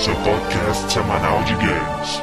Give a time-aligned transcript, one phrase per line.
[0.00, 2.22] seu podcast semanal de games.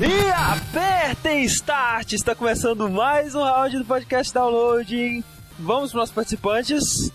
[0.00, 2.12] E apertem start!
[2.12, 5.22] Está começando mais um round do podcast Downloading.
[5.60, 7.12] Vamos para os nossos participantes.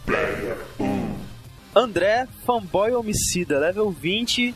[1.75, 4.55] André, fanboy homicida, level 20.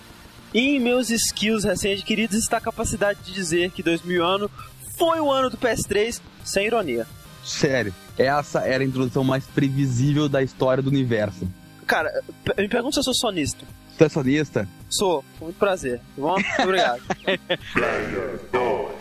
[0.54, 4.52] E em meus skills recém-adquiridos está a capacidade de dizer que 2000 ano
[4.98, 7.06] foi o ano do PS3, sem ironia.
[7.44, 11.48] Sério, essa era a introdução mais previsível da história do universo.
[11.86, 12.12] Cara,
[12.58, 13.66] me pergunta se eu sou sonista.
[13.98, 14.68] Tu é sonista?
[14.90, 15.98] Sou, com muito prazer.
[15.98, 16.34] Tá bom?
[16.34, 17.02] Muito obrigado.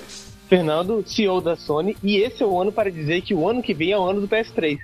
[0.48, 3.74] Fernando, CEO da Sony, e esse é o ano para dizer que o ano que
[3.74, 4.78] vem é o ano do PS3.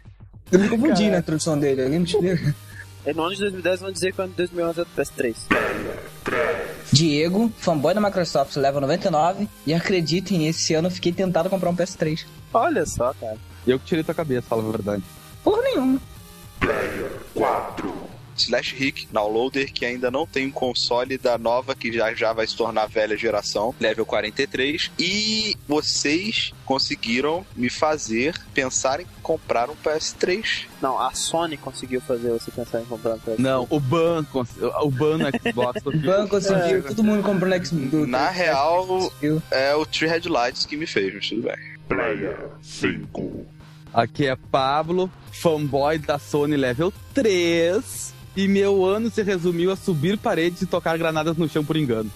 [0.53, 1.83] Eu me confundi na introdução dele.
[1.83, 2.55] Alguém me explica?
[3.07, 5.37] E no ano de 2010 vão dizer que o ano de 2011 é do PS3.
[6.91, 9.49] Diego, fanboy da Microsoft, level 99.
[9.67, 12.25] E acreditem, esse ano eu fiquei tentado a comprar um PS3.
[12.53, 13.37] Olha só, cara.
[13.67, 15.03] Eu que tirei tua cabeça, fala a verdade.
[15.43, 16.01] Porra nenhuma.
[18.37, 22.47] Slash Rick, downloader que ainda não tem um console da nova que já já vai
[22.47, 24.91] se tornar velha geração, level 43.
[24.99, 30.67] E vocês conseguiram me fazer pensar em comprar um PS3.
[30.83, 33.39] Não, a Sony conseguiu fazer você pensar em comprar um PS3.
[33.39, 34.47] Não, o banco,
[34.83, 35.81] o ban no Xbox.
[35.85, 37.91] O banco conseguiu, todo mundo comprou no Xbox.
[37.91, 39.13] do- Na do- real,
[39.51, 41.57] é o Tree Headlights que me fez, mas tudo bem.
[41.89, 43.47] Player 5.
[43.93, 48.14] Aqui é Pablo, fanboy da Sony level 3.
[48.37, 52.11] E meu ano se resumiu a subir paredes e tocar granadas no chão por engano.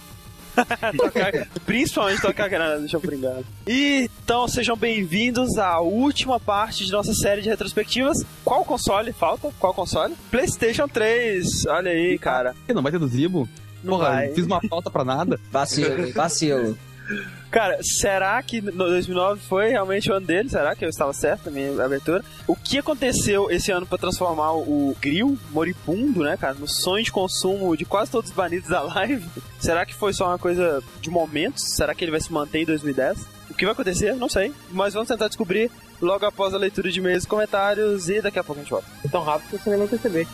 [0.97, 3.42] Tocar- principalmente tocar granada, deixa eu brincar.
[3.64, 8.16] E, então, sejam bem-vindos à última parte de nossa série de retrospectivas.
[8.44, 9.52] Qual console falta?
[9.60, 10.16] Qual console?
[10.33, 11.66] PlayStation 3.
[11.66, 12.56] Olha aí, cara.
[12.75, 13.48] Não vai ter do Zibo?
[13.84, 14.34] Não Porra, vai.
[14.34, 15.38] fiz uma falta pra nada.
[15.53, 16.77] Vacilo, vacilo.
[17.50, 20.50] Cara, será que no 2009 foi realmente o ano dele?
[20.50, 22.22] Será que eu estava certo na minha abertura?
[22.47, 27.10] O que aconteceu esse ano para transformar o grill moribundo, né, cara, no sonho de
[27.10, 29.26] consumo de quase todos os banidos da live?
[29.58, 31.75] Será que foi só uma coisa de momentos?
[31.75, 33.26] Será que ele vai se manter em 2010?
[33.50, 34.14] O que vai acontecer?
[34.14, 34.53] Não sei.
[34.70, 35.70] Mas vamos tentar descobrir
[36.00, 38.87] logo após a leitura de e-mails e comentários e daqui a pouco a gente volta.
[39.04, 40.28] É tão rápido que você nem vai perceber.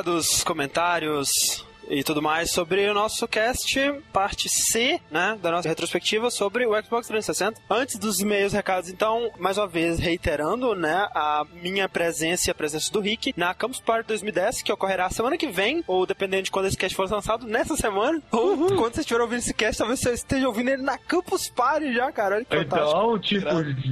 [0.00, 6.30] Recados, comentários e tudo mais sobre o nosso cast, parte C, né, da nossa retrospectiva
[6.30, 7.60] sobre o Xbox 360.
[7.68, 12.54] Antes dos e-mails, recados, então, mais uma vez reiterando, né, a minha presença e a
[12.54, 16.50] presença do Rick na Campus Party 2010, que ocorrerá semana que vem, ou dependendo de
[16.52, 19.98] quando esse cast for lançado, nessa semana, ou quando você estiver ouvindo esse cast, talvez
[19.98, 22.56] você esteja ouvindo ele na Campus Party já, cara, olha que.
[22.56, 23.46] Então, tipo,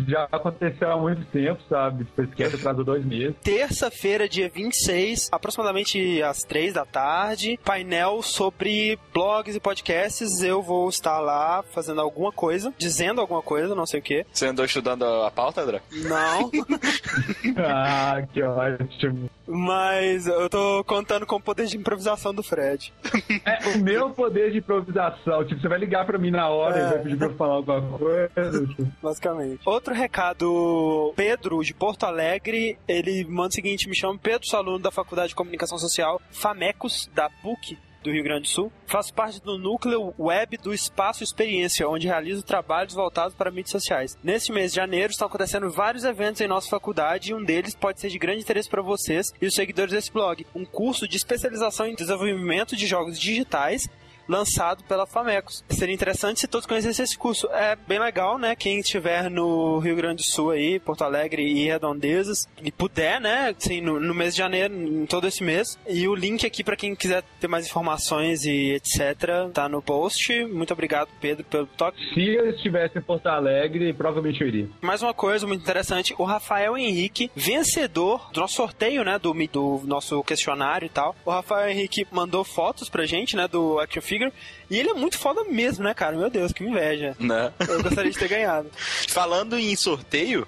[0.08, 2.06] já aconteceu há muito tempo, sabe?
[2.16, 3.34] Esse cast atrasou dois meses.
[3.42, 7.87] terça-feira, dia 26, aproximadamente às 3 da tarde, painel
[8.22, 10.42] sobre blogs e podcasts.
[10.42, 14.24] Eu vou estar lá fazendo alguma coisa, dizendo alguma coisa, não sei o que.
[14.32, 15.80] Você andou estudando a pauta, André?
[15.92, 16.50] Não,
[17.56, 19.30] Ah, que ótimo.
[19.46, 22.92] mas eu tô contando com o poder de improvisação do Fred.
[23.44, 26.80] É, o meu poder de improvisação, tipo, você vai ligar pra mim na hora É.
[26.80, 28.66] e vai pedir pra eu falar alguma coisa.
[28.66, 28.86] tipo.
[29.02, 29.60] basicamente.
[29.64, 34.78] Outro recado, Pedro, de Porto Alegre, ele manda o seguinte, me chamo Pedro, sou aluno
[34.78, 38.72] da Faculdade de Comunicação Social, FAMECOS, da PUC, do Rio Grande do Sul.
[38.86, 44.16] Faço parte do núcleo web do Espaço Experiência, onde realizo trabalhos voltados para mídias sociais.
[44.22, 48.00] Neste mês de janeiro estão acontecendo vários eventos em nossa faculdade e um deles pode
[48.00, 50.46] ser de grande interesse para vocês e os seguidores desse blog.
[50.54, 53.88] Um curso de especialização em desenvolvimento de jogos digitais
[54.28, 55.64] lançado pela Famecos.
[55.70, 57.48] Seria interessante se todos conhecessem esse curso.
[57.50, 58.54] É bem legal, né?
[58.54, 63.54] Quem estiver no Rio Grande do Sul aí, Porto Alegre e Redondezas, e puder, né?
[63.56, 65.78] Assim, no, no mês de janeiro, em todo esse mês.
[65.88, 69.50] E o link aqui para quem quiser ter mais informações e etc.
[69.52, 70.44] tá no post.
[70.46, 71.98] Muito obrigado, Pedro, pelo toque.
[72.14, 74.68] Se eu estivesse em Porto Alegre, provavelmente eu iria.
[74.80, 79.82] Mais uma coisa muito interessante, o Rafael Henrique, vencedor do nosso sorteio, né, do, do
[79.84, 81.14] nosso questionário e tal.
[81.24, 84.17] O Rafael Henrique mandou fotos pra gente, né, do Action Figure,
[84.70, 86.16] e ele é muito foda mesmo, né, cara?
[86.16, 87.16] Meu Deus, que inveja.
[87.18, 87.52] Né?
[87.68, 88.70] Eu gostaria de ter ganhado.
[89.08, 90.46] Falando em sorteio,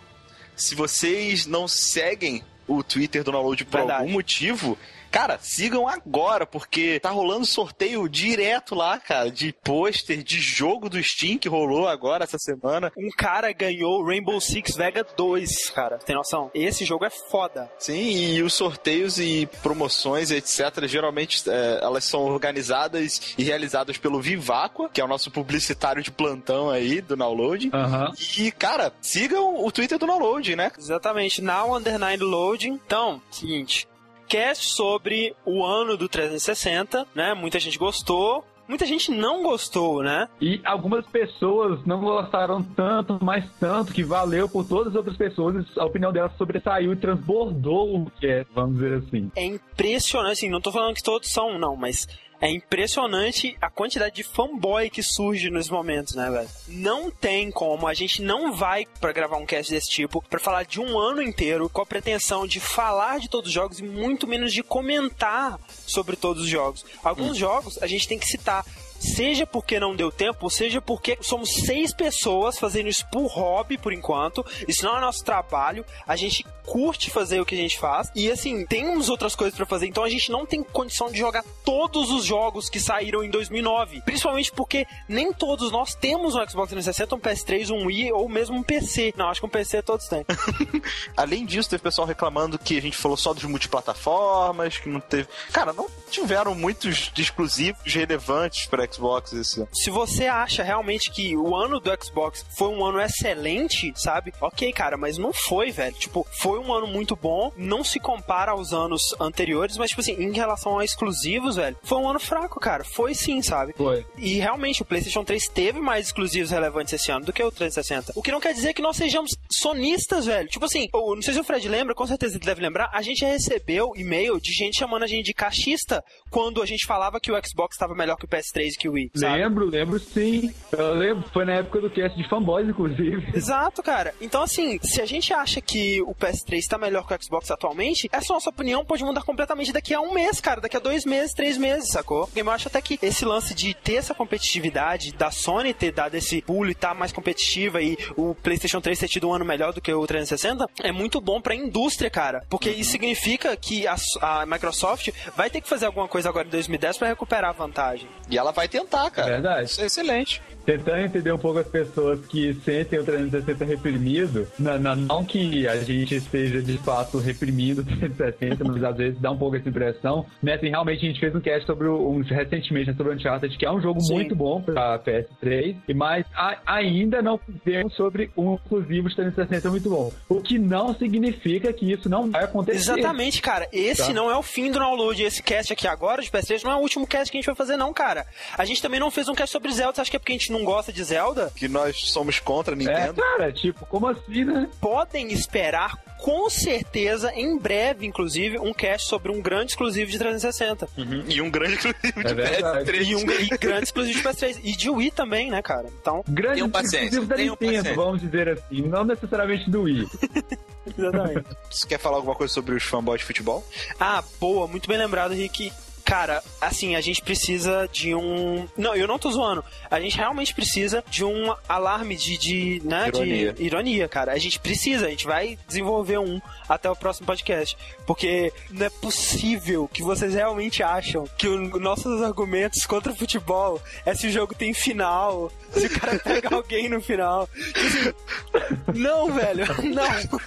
[0.56, 4.00] se vocês não seguem o Twitter do Download por Verdade.
[4.02, 4.78] algum motivo,
[5.10, 11.02] Cara, sigam agora, porque tá rolando sorteio direto lá, cara, de pôster, de jogo do
[11.02, 12.92] Steam que rolou agora essa semana.
[12.96, 15.98] Um cara ganhou Rainbow Six Vega 2, cara.
[15.98, 16.50] Tem noção?
[16.54, 17.70] Esse jogo é foda.
[17.78, 24.20] Sim, e os sorteios e promoções, etc., geralmente é, elas são organizadas e realizadas pelo
[24.20, 27.70] Vivacqua, que é o nosso publicitário de plantão aí do Download.
[27.72, 28.12] Aham.
[28.38, 30.70] E, cara, sigam o Twitter do Download, né?
[30.78, 31.42] Exatamente.
[31.42, 32.80] Now Under Nine Loading.
[32.84, 33.89] Então, seguinte.
[34.30, 37.34] Cast sobre o ano do 360, né?
[37.34, 38.44] Muita gente gostou.
[38.68, 40.28] Muita gente não gostou, né?
[40.40, 45.66] E algumas pessoas não gostaram tanto, mas tanto, que valeu por todas as outras pessoas.
[45.76, 49.32] A opinião delas sobressaiu e transbordou o que é, vamos dizer assim.
[49.34, 52.06] É impressionante, assim, não tô falando que todos são, não, mas
[52.40, 56.48] é impressionante a quantidade de fanboy que surge nos momentos, né, velho?
[56.68, 60.64] Não tem como, a gente não vai pra gravar um cast desse tipo pra falar
[60.64, 64.26] de um ano inteiro com a pretensão de falar de todos os jogos e muito
[64.26, 66.84] menos de comentar sobre todos os jogos.
[67.04, 68.64] Alguns jogos a gente tem que citar.
[69.00, 73.94] Seja porque não deu tempo, seja porque somos seis pessoas fazendo isso por hobby por
[73.94, 74.44] enquanto.
[74.68, 75.86] Isso não é nosso trabalho.
[76.06, 78.12] A gente curte fazer o que a gente faz.
[78.14, 79.88] E assim, temos outras coisas pra fazer.
[79.88, 84.02] Então a gente não tem condição de jogar todos os jogos que saíram em 2009.
[84.02, 88.56] Principalmente porque nem todos nós temos um Xbox 360, um PS3, um Wii ou mesmo
[88.56, 89.12] um PC.
[89.16, 90.24] Não, acho que um PC todos têm.
[91.16, 95.28] Além disso, teve pessoal reclamando que a gente falou só dos multiplataformas, que não teve.
[95.52, 99.66] Cara, não tiveram muitos exclusivos relevantes para Xbox esse.
[99.72, 104.32] Se você acha realmente que o ano do Xbox foi um ano excelente, sabe?
[104.40, 105.96] Ok, cara, mas não foi, velho.
[105.96, 110.12] Tipo, foi um ano muito bom, não se compara aos anos anteriores, mas, tipo assim,
[110.12, 112.84] em relação a exclusivos, velho, foi um ano fraco, cara.
[112.84, 113.72] Foi sim, sabe?
[113.76, 114.04] Foi.
[114.16, 118.12] E realmente, o PlayStation 3 teve mais exclusivos relevantes esse ano do que o 360.
[118.16, 120.48] O que não quer dizer que nós sejamos sonistas, velho.
[120.48, 123.02] Tipo assim, o- não sei se o Fred lembra, com certeza ele deve lembrar, a
[123.02, 127.30] gente recebeu e-mail de gente chamando a gente de cachista quando a gente falava que
[127.30, 129.42] o Xbox estava melhor que o PS3 e que o Wii, sabe?
[129.42, 130.52] Lembro, lembro sim.
[130.72, 133.30] Eu lembro, foi na época do cast de fanboys, inclusive.
[133.36, 134.14] Exato, cara.
[134.20, 138.08] Então, assim, se a gente acha que o PS3 tá melhor que o Xbox atualmente,
[138.12, 140.60] essa nossa opinião pode mudar completamente daqui a um mês, cara.
[140.60, 142.26] Daqui a dois meses, três meses, sacou?
[142.26, 146.14] Porque eu acho até que esse lance de ter essa competitividade, da Sony ter dado
[146.14, 149.72] esse pulo e tá mais competitiva e o PlayStation 3 ter tido um ano melhor
[149.72, 152.44] do que o 360, é muito bom pra indústria, cara.
[152.48, 156.50] Porque isso significa que a, a Microsoft vai ter que fazer alguma coisa agora em
[156.50, 158.08] 2010 pra recuperar a vantagem.
[158.28, 159.32] E ela vai tentar, cara.
[159.32, 159.64] Verdade.
[159.66, 160.42] Isso é excelente.
[160.70, 165.66] Tentando entender um pouco as pessoas que sentem o 360 reprimido, não, não, não que
[165.66, 169.68] a gente esteja de fato reprimindo o 360, mas às vezes dá um pouco essa
[169.68, 170.24] impressão.
[170.40, 173.58] Né, assim, realmente a gente fez um cast sobre o, um, recentemente sobre o Uncharted,
[173.58, 174.14] que é um jogo Sim.
[174.14, 179.70] muito bom pra PS3, e mas a- ainda não fizemos sobre um exclusivo de 360
[179.70, 180.12] muito bom.
[180.28, 182.78] O que não significa que isso não vai acontecer.
[182.78, 183.66] Exatamente, cara.
[183.72, 184.12] Esse Tá.
[184.12, 185.20] não é o fim do download.
[185.20, 187.56] Esse cast aqui agora de PS3 não é o último cast que a gente vai
[187.56, 188.24] fazer, não, cara.
[188.56, 190.00] A gente também não fez um cast sobre Zelda.
[190.00, 191.52] Acha que é porque a gente não gosta de Zelda?
[191.54, 193.14] Que nós somos contra a É, Nintendo.
[193.22, 194.68] cara, tipo, como assim, né?
[194.80, 200.88] Podem esperar, com certeza, em breve, inclusive, um cast sobre um grande exclusivo de 360.
[200.98, 201.24] Uhum.
[201.28, 202.90] E um grande exclusivo de É verdade.
[202.90, 203.06] PS3.
[203.06, 204.60] E um e grande exclusivo de PS3.
[204.62, 205.88] E de Wii também, né, cara?
[206.00, 207.94] Então, Grande exclusivo da Nintendo, paciência.
[207.94, 210.06] vamos dizer assim, não necessariamente do Wii.
[210.86, 211.46] exatamente.
[211.70, 213.64] Você quer falar alguma coisa sobre os fanboys de futebol?
[213.98, 215.72] Ah, boa, muito bem lembrado, Rick.
[216.04, 218.66] Cara, assim, a gente precisa de um.
[218.76, 219.64] Não, eu não tô zoando.
[219.90, 223.52] A gente realmente precisa de um alarme de, de, né, Ironia.
[223.52, 224.32] de ironia, cara.
[224.32, 227.76] A gente precisa, a gente vai desenvolver um até o próximo podcast.
[228.06, 233.80] Porque não é possível que vocês realmente acham que os nossos argumentos contra o futebol
[234.04, 237.48] é se o jogo tem final, se o cara pega alguém no final.
[237.48, 239.64] Tipo assim, não, velho,
[239.94, 240.40] não.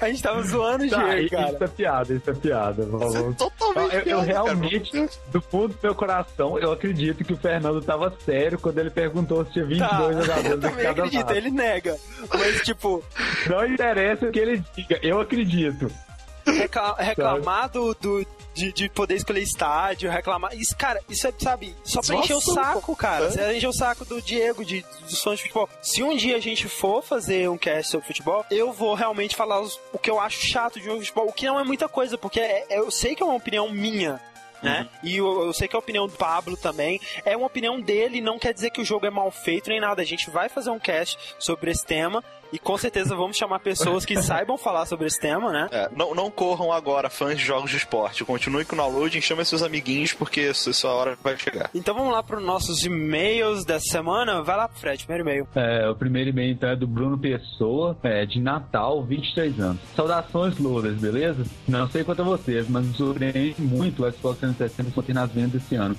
[0.00, 1.58] A gente tava zoando o Tá, isso cara.
[1.60, 2.86] é piada, isso é piada.
[2.86, 4.32] Vamos- Isso é totalmente Eu, eu piada, cara.
[4.44, 8.90] realmente, do fundo do meu coração, eu acredito que o Fernando tava sério quando ele
[8.90, 11.36] perguntou se tinha 22 Tá, eu jogadores em também cada acredito, lado.
[11.36, 11.96] ele nega.
[12.32, 13.02] Mas, tipo,
[13.48, 15.90] Não interessa o que ele diga, eu acredito.
[16.46, 20.54] recla- reclamar do, do- de, de poder escolher estádio, reclamar.
[20.56, 23.26] Isso, cara, isso é, sabe, só pra encher o saco, cara.
[23.26, 23.30] é.
[23.30, 25.68] Você encher o saco do Diego, de, dos fãs de futebol.
[25.82, 29.60] Se um dia a gente for fazer um cast sobre futebol, eu vou realmente falar
[29.60, 32.18] os- o que eu acho chato de um futebol, o que não é muita coisa,
[32.18, 34.20] porque é- é- eu sei que é uma opinião minha.
[34.60, 34.88] Né?
[35.04, 38.40] E eu, eu sei que a opinião do Pablo também é uma opinião dele, não
[38.40, 40.02] quer dizer que o jogo é mal feito nem nada.
[40.02, 44.04] A gente vai fazer um cast sobre esse tema E com certeza vamos chamar pessoas
[44.04, 45.68] que saibam falar sobre esse tema, né?
[45.70, 48.24] É, não, não corram agora, fãs de jogos de esporte.
[48.24, 51.70] Continue com o downloading, chame seus amiguinhos, porque essa sua hora vai chegar.
[51.74, 54.42] Então vamos lá para os nossos e-mails dessa semana.
[54.42, 55.48] Vai lá, Fred, primeiro e-mail.
[55.54, 59.80] É, o primeiro e-mail então é do Bruno Pessoa, é, de Natal, 23 anos.
[59.94, 61.44] Saudações, Lourdes, beleza?
[61.66, 65.62] Não sei quanto a vocês, mas me surpreende muito o Xbox 360 conter nas vendas
[65.62, 65.96] esse ano.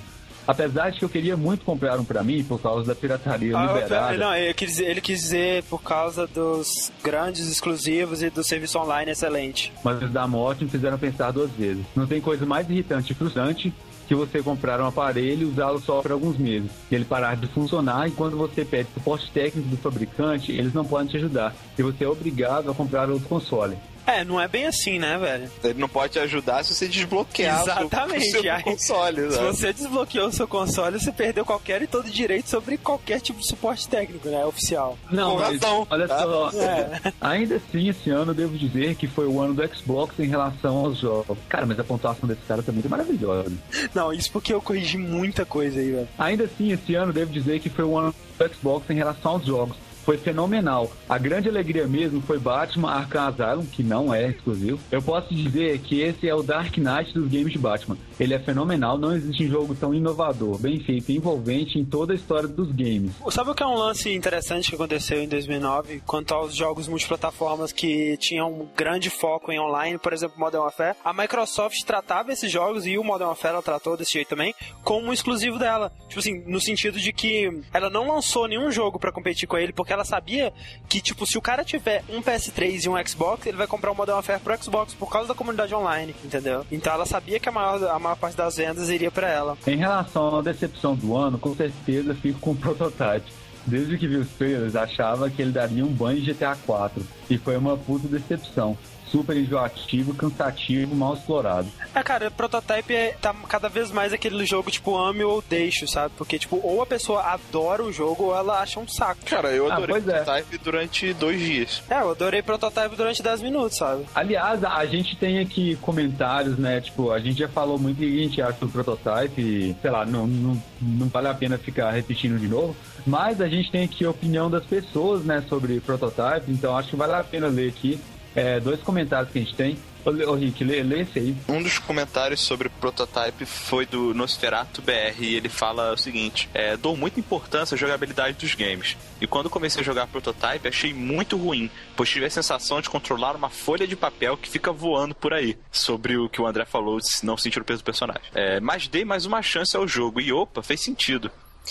[0.50, 3.68] Apesar de que eu queria muito comprar um pra mim por causa da pirataria Ah,
[3.68, 4.18] liberada.
[4.18, 8.80] não, ele quis, dizer, ele quis dizer por causa dos grandes exclusivos e do serviço
[8.80, 9.72] online excelente.
[9.84, 11.86] mas os da morte me fizeram pensar duas vezes.
[11.96, 13.72] Não tem coisa mais irritante e frustrante
[14.08, 16.72] que você comprar um aparelho e usá-lo só por alguns meses.
[16.90, 20.84] E ele parar de funcionar e quando você pede suporte técnico do fabricante, eles não
[20.84, 21.54] podem te ajudar.
[21.78, 23.78] E você é obrigado a comprar outro console.
[24.10, 25.50] É, não é bem assim, né, velho?
[25.64, 28.28] Ele não pode te ajudar se você desbloquear o seu- Exatamente.
[28.28, 29.32] o seu Aí, console.
[29.32, 33.40] Se você desbloqueou o seu console, você perdeu qualquer e todo direito sobre qualquer tipo
[33.40, 34.44] de suporte técnico, né?
[34.46, 34.98] Oficial.
[35.12, 36.20] Não, Com mas razão, olha tá?
[36.24, 36.52] só.
[36.60, 37.14] É.
[37.22, 40.78] Ainda assim, esse ano eu devo dizer que foi o ano do Xbox em relação
[40.78, 41.38] aos jogos.
[41.48, 43.52] Cara, mas a pontuação desse cara também é maravilhosa.
[43.94, 46.08] Não, isso porque eu corrigi muita coisa aí, velho.
[46.18, 49.34] Ainda assim, esse ano eu devo dizer que foi o ano do Xbox em relação
[49.34, 49.78] aos jogos.
[50.10, 50.92] Foi fenomenal.
[51.08, 54.80] A grande alegria mesmo foi Batman Arkham Asylum, que não é exclusivo.
[54.92, 57.96] Eu posso dizer que esse é o Dark Knight dos games de Batman.
[58.20, 62.14] Ele é fenomenal, não existe um jogo tão inovador, bem feito e envolvente em toda
[62.14, 63.12] a história dos games.
[63.30, 67.72] Sabe o que é um lance interessante que aconteceu em 2009 quanto aos jogos multiplataformas
[67.72, 70.98] que tinham um grande foco em online, por exemplo, Modern Warfare?
[71.04, 75.08] A Microsoft tratava esses jogos e o Modern Warfare ela tratou desse jeito também como
[75.08, 75.92] um exclusivo dela.
[76.08, 79.72] Tipo assim, no sentido de que ela não lançou nenhum jogo pra competir com ele
[79.72, 80.52] porque ela sabia
[80.90, 83.96] que tipo se o cara tiver um PS3 e um Xbox, ele vai comprar o
[83.96, 86.66] Modern Warfare pro Xbox por causa da comunidade online, entendeu?
[86.70, 89.58] Então ela sabia que a maior, a maior parte das vendas iria pra ela.
[89.68, 93.32] Em relação à decepção do ano, com certeza fico com o Prototype.
[93.66, 97.06] Desde que vi os trailers, achava que ele daria um banho de GTA 4.
[97.30, 98.78] E foi uma puta decepção.
[99.12, 101.68] Super enjoativo, cansativo, mal explorado.
[101.96, 106.14] É, cara, Prototype é, tá cada vez mais aquele jogo, tipo, ame ou deixo, sabe?
[106.18, 109.26] Porque, tipo, ou a pessoa adora o jogo ou ela acha um saco.
[109.26, 110.22] Cara, eu Ah, adorei pois é.
[110.22, 111.82] o Type durante dois dias.
[111.90, 114.06] É, eu adorei Prototype durante 10 minutos, sabe?
[114.14, 116.80] Aliás, a gente tem aqui comentários, né?
[116.82, 119.42] Tipo, a gente já falou muito o que a gente acha do Prototype.
[119.42, 122.76] E, sei lá, não, não, não vale a pena ficar repetindo de novo.
[123.08, 125.44] Mas a gente tem aqui a opinião das pessoas, né?
[125.50, 126.50] Sobre Prototype.
[126.52, 128.00] Então acho que vale a pena ler aqui
[128.40, 129.78] é, dois comentários que a gente tem.
[130.06, 131.36] Ô, Rick, lê, lê esse aí.
[131.48, 136.50] Um dos comentários sobre o Prototype foi do Nosferatu BR e ele fala o seguinte:
[136.54, 138.96] é, dou muita importância à jogabilidade dos games.
[139.20, 143.36] E quando comecei a jogar Prototype, achei muito ruim, pois tive a sensação de controlar
[143.36, 145.58] uma folha de papel que fica voando por aí.
[145.70, 148.24] Sobre o que o André falou de não sentir o peso do personagem.
[148.34, 151.30] É, mas dei mais uma chance ao jogo e opa, fez sentido.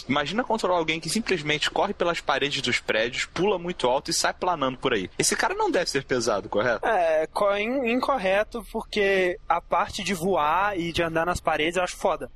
[0.08, 4.34] Imagina controlar alguém que simplesmente corre pelas paredes dos prédios, pula muito alto e sai
[4.34, 5.10] planando por aí.
[5.18, 6.86] Esse cara não deve ser pesado, correto?
[6.86, 11.82] É, co- in- incorreto, porque a parte de voar e de andar nas paredes eu
[11.82, 12.30] acho foda.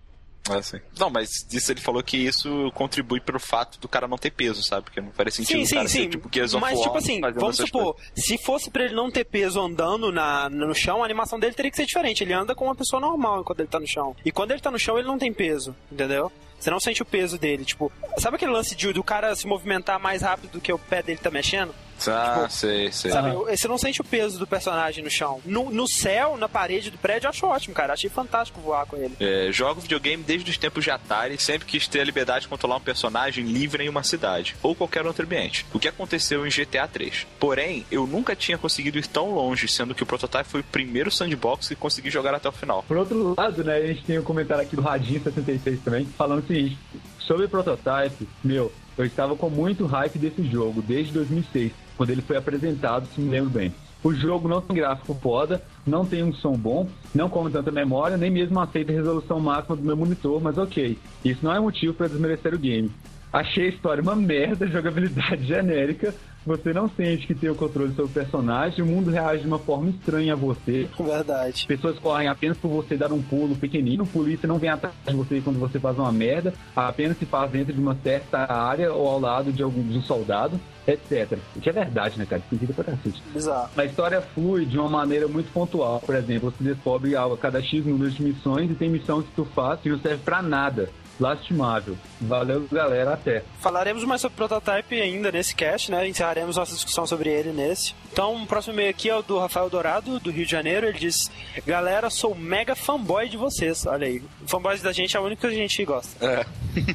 [0.51, 0.81] Assim.
[0.99, 4.61] Não, mas isso ele falou que isso contribui pelo fato do cara não ter peso,
[4.61, 4.83] sabe?
[4.83, 5.99] Porque não faria sentido Sim, sim, cara sim.
[6.03, 8.13] ser tipo of Mas, tipo assim, vamos supor, coisas.
[8.25, 11.71] se fosse pra ele não ter peso andando na, no chão, a animação dele teria
[11.71, 12.25] que ser diferente.
[12.25, 14.17] Ele anda como uma pessoa normal enquanto ele tá no chão.
[14.25, 16.31] E quando ele tá no chão, ele não tem peso, entendeu?
[16.63, 17.65] Você não sente o peso dele.
[17.65, 21.03] Tipo, sabe aquele lance de, do cara se movimentar mais rápido do que o pé
[21.03, 21.75] dele tá mexendo?
[22.09, 23.11] Ah, tipo, sei, sei.
[23.11, 23.31] Sabe?
[23.33, 25.41] Você não sente o peso do personagem no chão.
[25.45, 27.93] No, no céu, na parede do prédio, eu acho ótimo, cara.
[27.93, 29.17] Achei fantástico voar com ele.
[29.21, 32.77] É, jogo videogame desde os tempos de Atari, sempre quis ter a liberdade de controlar
[32.77, 35.67] um personagem livre em uma cidade, ou qualquer outro ambiente.
[35.73, 37.27] O que aconteceu em GTA 3.
[37.39, 41.11] Porém, eu nunca tinha conseguido ir tão longe, sendo que o Prototype foi o primeiro
[41.11, 42.83] sandbox que consegui jogar até o final.
[42.87, 46.47] Por outro lado, né, a gente tem um comentário aqui do Radinho76 também, falando o
[46.47, 46.79] seguinte,
[47.19, 52.37] sobre Prototype, meu, eu estava com muito hype desse jogo desde 2006, quando ele foi
[52.37, 53.73] apresentado, se me lembro bem.
[54.03, 58.17] O jogo não tem gráfico foda, não tem um som bom, não come tanta memória,
[58.17, 61.95] nem mesmo aceita a resolução máxima do meu monitor, mas ok, isso não é motivo
[61.95, 62.91] para desmerecer o game.
[63.33, 66.13] Achei a história uma merda, jogabilidade genérica,
[66.45, 69.59] você não sente que tem o controle sobre o personagem, o mundo reage de uma
[69.61, 71.65] forma estranha a você, Verdade.
[71.67, 75.41] pessoas correm apenas por você dar um pulo pequenino, polícia não vem atrás de você
[75.41, 79.21] quando você faz uma merda, apenas se faz dentro de uma certa área ou ao
[79.21, 81.39] lado de algum de um soldado, etc.
[81.57, 82.43] O que é verdade, né, cara?
[82.43, 83.23] Esquisito pra cacete.
[83.33, 83.71] Bizarro.
[83.77, 86.01] A história flui de uma maneira muito pontual.
[86.01, 89.33] Por exemplo, você descobre algo a cada X número de missões e tem missões que
[89.33, 90.91] tu faz que não serve pra nada.
[91.19, 91.97] Lastimável.
[92.21, 93.45] Valeu, galera, até.
[93.61, 96.07] Falaremos mais sobre Prototype ainda nesse cast, né?
[96.09, 97.95] Encerraremos nossa discussão sobre ele nesse.
[98.13, 100.87] Então, o próximo e-mail aqui é o do Rafael Dourado, do Rio de Janeiro.
[100.87, 101.31] Ele diz:
[101.67, 103.87] Galera, sou mega fanboy de vocês.
[103.87, 104.23] Olha aí.
[104.47, 106.25] Fanboys da gente é o único que a gente gosta.
[106.25, 106.47] É.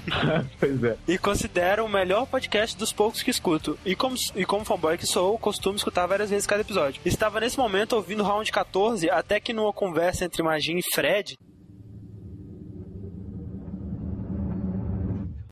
[0.60, 0.98] pois é.
[1.08, 3.78] E considero o melhor podcast dos poucos que escuto.
[3.86, 7.02] E como, e como fanboy que sou, costumo escutar várias vezes cada episódio.
[7.06, 11.38] Estava nesse momento ouvindo o round 14, até que numa conversa entre Magin e Fred,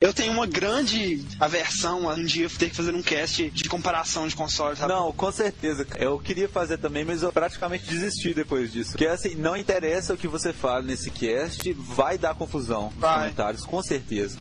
[0.05, 4.27] Eu tenho uma grande aversão a um dia ter que fazer um cast de comparação
[4.27, 4.93] de consoles, sabe?
[4.93, 5.87] Não, com certeza.
[5.97, 8.91] Eu queria fazer também, mas eu praticamente desisti depois disso.
[8.91, 13.17] Porque assim, não interessa o que você fala nesse cast, vai dar confusão nos Vai.
[13.17, 14.37] comentários, com certeza.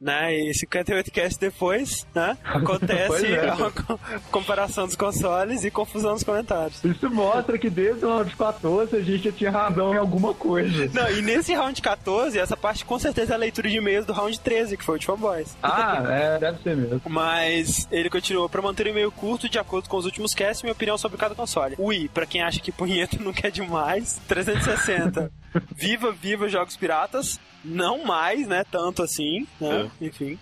[0.00, 0.34] Né?
[0.34, 2.36] E 58 cast depois, né?
[2.44, 3.48] Acontece é.
[3.50, 6.82] a co- comparação dos consoles e confusão nos comentários.
[6.82, 10.90] Isso mostra que desde o round 14 a gente já tinha razão em alguma coisa.
[10.94, 14.12] Não, e nesse round 14, essa parte com certeza é a leitura de e-mails do
[14.12, 15.56] round 13, que foi o de fanboys.
[15.62, 17.02] Ah, é, deve ser mesmo.
[17.08, 20.72] Mas ele continuou para manter o e-mail curto de acordo com os últimos casts, minha
[20.72, 21.74] opinião sobre cada console.
[21.78, 24.20] Wii, pra quem acha que punheta não quer demais.
[24.28, 25.30] 360.
[25.76, 27.38] viva, viva jogos piratas.
[27.64, 28.64] Não mais, né?
[28.70, 29.90] Tanto assim, né?
[30.00, 30.38] Enfim.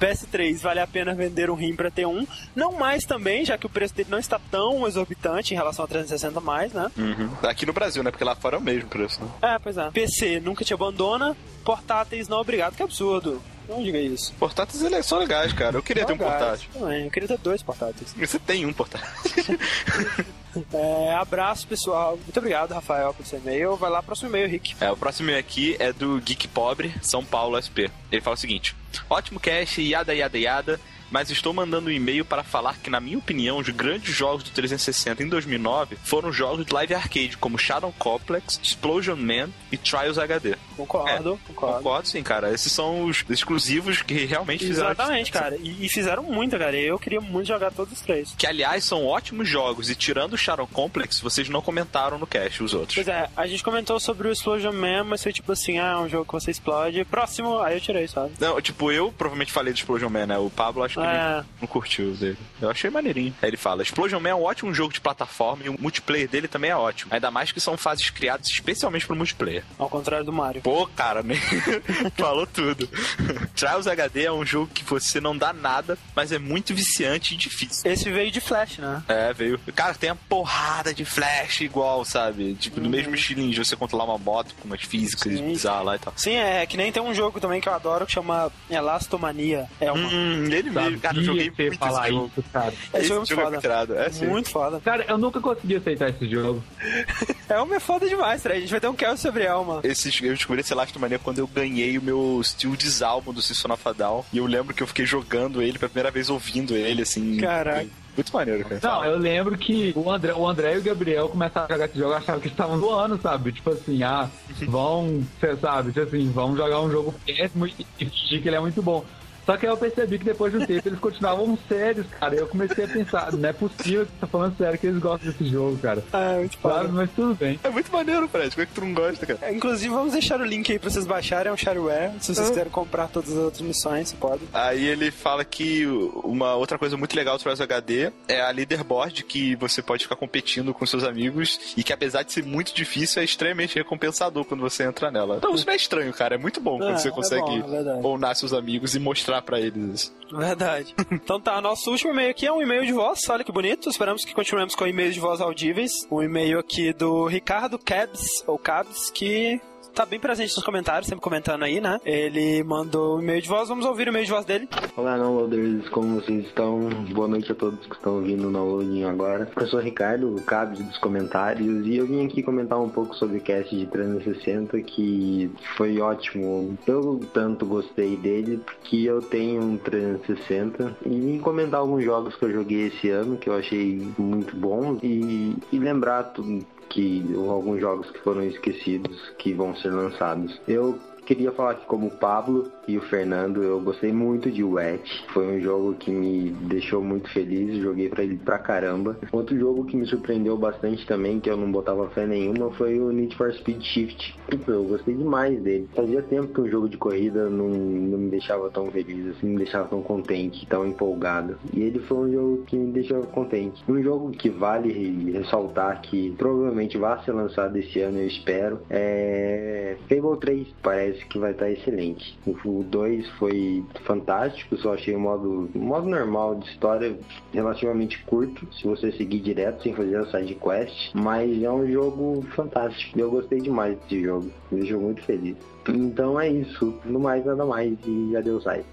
[0.00, 2.26] PS3, vale a pena vender um rim pra ter um.
[2.54, 5.88] Não mais também, já que o preço dele não está tão exorbitante em relação a
[5.88, 6.90] 360 mais, né?
[6.96, 7.30] Uhum.
[7.42, 8.10] Aqui no Brasil, né?
[8.10, 9.20] Porque lá fora é o mesmo preço.
[9.22, 9.28] Né?
[9.54, 9.90] É, pois é.
[9.90, 11.36] PC, nunca te abandona.
[11.64, 12.74] Portáteis, não obrigado.
[12.76, 13.40] Que absurdo.
[13.68, 14.34] Não diga isso.
[14.34, 15.76] Portáteis eles são legais, cara.
[15.78, 16.38] Eu queria ter um Legais.
[16.38, 16.70] portátil.
[16.74, 18.12] Também, eu queria ter dois portáteis.
[18.14, 19.06] Você tem um portátil.
[20.72, 22.16] É, abraço, pessoal.
[22.16, 23.76] Muito obrigado, Rafael, por seu e-mail.
[23.76, 24.74] Vai lá, próximo e-mail, Rick.
[24.80, 27.90] É, o próximo e-mail aqui é do Geek Pobre, São Paulo, SP.
[28.10, 28.74] Ele fala o seguinte:
[29.08, 30.80] Ótimo cast, yada yada yada,
[31.10, 34.50] mas estou mandando um e-mail para falar que, na minha opinião, os grandes jogos do
[34.50, 40.18] 360 em 2009 foram jogos de live arcade, como Shadow Complex, Explosion Man e Trials
[40.18, 40.56] HD.
[40.76, 41.76] Concordo, concordo.
[41.76, 42.52] Concordo, sim, cara.
[42.52, 44.90] Esses são os exclusivos que realmente fizeram.
[44.90, 45.56] Exatamente, cara.
[45.56, 46.76] E, e fizeram muito, cara.
[46.76, 48.34] Eu queria muito jogar todos os três.
[48.36, 52.62] Que, aliás, são ótimos jogos, e tirando o Shadow Complex, vocês não comentaram no cast
[52.62, 52.94] os outros.
[52.94, 56.08] Pois é, a gente comentou sobre o Explosion Man, mas foi tipo assim, ah, um
[56.08, 57.04] jogo que você explode.
[57.04, 58.32] Próximo, aí eu tirei, sabe?
[58.40, 60.38] Não, tipo, eu provavelmente falei do Explosion Man, né?
[60.38, 61.38] O Pablo acho que É.
[61.38, 62.38] ele não curtiu dele.
[62.60, 63.34] Eu achei maneirinho.
[63.42, 66.48] Aí ele fala: Explosion Man é um ótimo jogo de plataforma e o multiplayer dele
[66.48, 67.12] também é ótimo.
[67.12, 69.64] Ainda mais que são fases criadas especialmente pro multiplayer.
[69.78, 70.62] Ao contrário do Mario.
[70.62, 71.38] Pô, cara, nem...
[72.16, 72.88] falou tudo.
[73.54, 77.36] Trials HD é um jogo que você não dá nada, mas é muito viciante e
[77.36, 77.90] difícil.
[77.90, 79.02] Esse veio de Flash, né?
[79.08, 79.58] É, veio.
[79.74, 82.54] Cara, tem a porrada de flash igual, sabe?
[82.54, 85.98] Tipo, no mesmo estilinho de você controlar uma moto com umas físicas bizarras lá e
[85.98, 86.12] tal.
[86.16, 89.66] Sim, é que nem tem um jogo também que eu adoro que chama Elastomania.
[89.80, 90.08] É uma.
[90.08, 92.30] Hum, ele mesmo, cara, eu joguei Sabia você falar esse jogo.
[92.36, 92.72] isso, cara.
[92.72, 93.50] Esse é Esse muito jogo é foda.
[93.56, 93.94] muito irado.
[93.94, 94.26] É, sim.
[94.26, 94.80] Muito foda.
[94.80, 96.62] Cara, eu nunca consegui aceitar esse jogo.
[97.48, 98.58] Elma é foda demais, Fred.
[98.58, 99.80] A gente vai ter um cast sobre Elma.
[99.84, 103.88] Esse, eu descobri esse Elastomania quando eu ganhei o meu Steel Desalmo do System of
[103.88, 104.24] a Down.
[104.32, 107.36] E eu lembro que eu fiquei jogando ele pela primeira vez ouvindo ele, assim.
[107.38, 107.86] Caraca.
[108.16, 108.80] Muito maneiro, cara.
[108.80, 111.98] Não, eu lembro que o André, o André e o Gabriel começaram a jogar esse
[111.98, 113.50] jogo, achavam que estavam zoando, sabe?
[113.50, 114.30] Tipo assim, ah,
[114.68, 118.54] vão, você sabe, tipo assim, vamos jogar um jogo péssimo e e fingir que ele
[118.56, 119.04] é muito bom.
[119.46, 122.34] Só que aí eu percebi que depois de um tempo eles continuavam sérios, cara.
[122.34, 125.00] E eu comecei a pensar, não é possível que você tá falando sério que eles
[125.00, 126.02] gostam desse jogo, cara.
[126.12, 126.58] É, muito.
[126.58, 127.58] Claro, mas tudo bem.
[127.62, 128.50] É muito maneiro, Fred.
[128.54, 129.38] Como é que tu não gosta, cara?
[129.42, 132.12] É, Inclusive, vamos deixar o link aí pra vocês baixarem, é um shareware.
[132.20, 134.42] Se vocês quiserem comprar todas as outras missões, você pode.
[134.52, 135.86] Aí ele fala que
[136.24, 140.16] uma outra coisa muito legal do Trials HD é a leaderboard que você pode ficar
[140.16, 144.60] competindo com seus amigos e que apesar de ser muito difícil, é extremamente recompensador quando
[144.60, 145.36] você entra nela.
[145.36, 146.34] Então isso não é estranho, cara.
[146.34, 148.06] É muito bom quando É, você é consegue bom, é verdade.
[148.06, 150.16] ounar seus amigos e mostrar pra eles isso.
[150.32, 150.94] Verdade.
[151.10, 153.88] então tá, nosso último e-mail aqui é um e-mail de voz, olha que bonito.
[153.88, 155.92] Esperamos que continuemos com e-mails de voz audíveis.
[156.10, 159.60] Um e-mail aqui do Ricardo Cabs, ou Cabs, que
[159.94, 162.00] tá bem presente nos comentários, sempre comentando aí, né?
[162.04, 164.68] Ele mandou um e-mail de voz, vamos ouvir o e-mail de voz dele.
[164.96, 166.88] Olá, downloaders, como vocês estão?
[167.12, 169.48] Boa noite a todos que estão ouvindo o downloadinho agora.
[169.54, 173.14] Eu sou o Ricardo, o Cabs dos comentários, e eu vim aqui comentar um pouco
[173.14, 176.76] sobre o cast de 360, que foi ótimo.
[176.88, 182.44] Eu tanto gostei dele, que eu tenho um 360, e vim comentar alguns jogos que
[182.44, 187.80] eu joguei esse ano, que eu achei muito bons, e, e lembrar tudo que alguns
[187.80, 190.60] jogos que foram esquecidos que vão ser lançados.
[190.66, 195.24] Eu queria falar que como Pablo e o Fernando, eu gostei muito de Wet.
[195.32, 199.16] Foi um jogo que me deixou muito feliz, joguei pra ele pra caramba.
[199.32, 203.10] Outro jogo que me surpreendeu bastante também, que eu não botava fé nenhuma, foi o
[203.10, 204.36] Need for Speed Shift.
[204.66, 205.88] Eu gostei demais dele.
[205.94, 209.56] Fazia tempo que um jogo de corrida não, não me deixava tão feliz, assim, me
[209.56, 211.56] deixava tão contente, tão empolgado.
[211.72, 213.82] E ele foi um jogo que me deixou contente.
[213.88, 219.96] Um jogo que vale ressaltar que provavelmente vai ser lançado esse ano, eu espero, é
[220.08, 220.68] Fable 3.
[220.82, 222.38] Parece que vai estar excelente.
[222.46, 227.16] O 2 foi fantástico, só achei o modo, o modo normal de história
[227.52, 232.42] relativamente curto, se você seguir direto sem fazer a side quest, mas é um jogo
[232.54, 233.18] fantástico.
[233.18, 235.56] Eu gostei demais desse jogo, me deixou muito feliz.
[235.88, 238.84] Então é isso, no mais nada mais e adeus aí.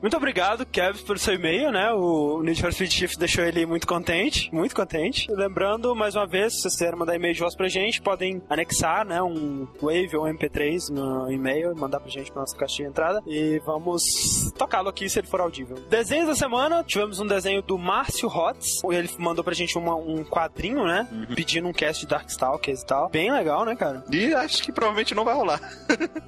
[0.00, 1.92] Muito obrigado, Kev, pelo seu e-mail, né?
[1.92, 5.26] O Need for Speed Shift deixou ele muito contente, muito contente.
[5.30, 9.04] Lembrando, mais uma vez, se vocês quiserem mandar e-mail de voz pra gente, podem anexar,
[9.04, 12.86] né, um Wave ou um MP3 no e-mail e mandar pra gente pra nossa caixinha
[12.88, 15.76] de entrada e vamos tocá-lo aqui se ele for audível.
[15.90, 20.22] Desenhos da semana, tivemos um desenho do Márcio Hotz, ele mandou pra gente uma- um
[20.24, 23.08] quadrinho, né, pedindo um cast de Darkstalkers e tal.
[23.08, 24.04] Bem legal, né, cara?
[24.12, 25.60] E acho que provavelmente não vai rolar.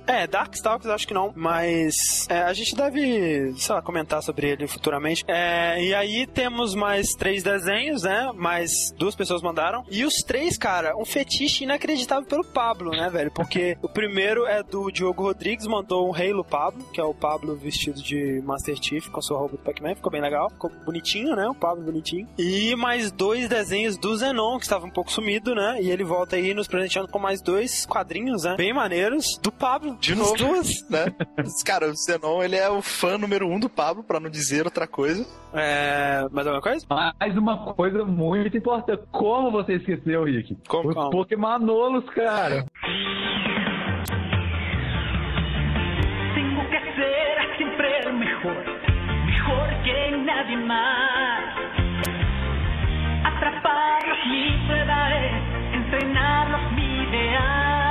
[0.09, 1.95] É, Darkstalkers acho que não, mas
[2.29, 5.25] é, a gente deve, sei lá, comentar sobre ele futuramente.
[5.29, 8.31] É, e aí temos mais três desenhos, né?
[8.35, 9.85] Mais duas pessoas mandaram.
[9.91, 13.31] E os três, cara, um fetiche inacreditável pelo Pablo, né, velho?
[13.31, 17.57] Porque o primeiro é do Diogo Rodrigues, mandou um Halo Pablo, que é o Pablo
[17.57, 19.95] vestido de Master Chief com sua roupa do Pac-Man.
[19.95, 21.47] Ficou bem legal, ficou bonitinho, né?
[21.49, 22.27] O Pablo bonitinho.
[22.39, 25.79] E mais dois desenhos do Zenon, que estava um pouco sumido, né?
[25.81, 28.55] E ele volta aí nos presenteando com mais dois quadrinhos, né?
[28.57, 29.39] Bem maneiros.
[29.43, 30.37] Do Pablo, De novo.
[30.37, 30.69] duas.
[30.89, 31.07] né?
[31.65, 34.87] Cara, o Zenon, ele é o fã número um do Pablo, pra não dizer outra
[34.87, 35.27] coisa.
[35.53, 36.27] É.
[36.31, 36.87] Mais alguma coisa?
[36.89, 39.03] Mais uma coisa muito importante.
[39.11, 40.57] Como você esqueceu, Rick?
[40.69, 41.11] Como, Os como?
[41.11, 42.65] Pokémonolos, cara.
[46.35, 48.57] Tengo que ser siempre el mejor,
[49.27, 51.55] mejor que nadie más.
[53.25, 57.90] Atraparlos mi es, entrenarlos mi ideal.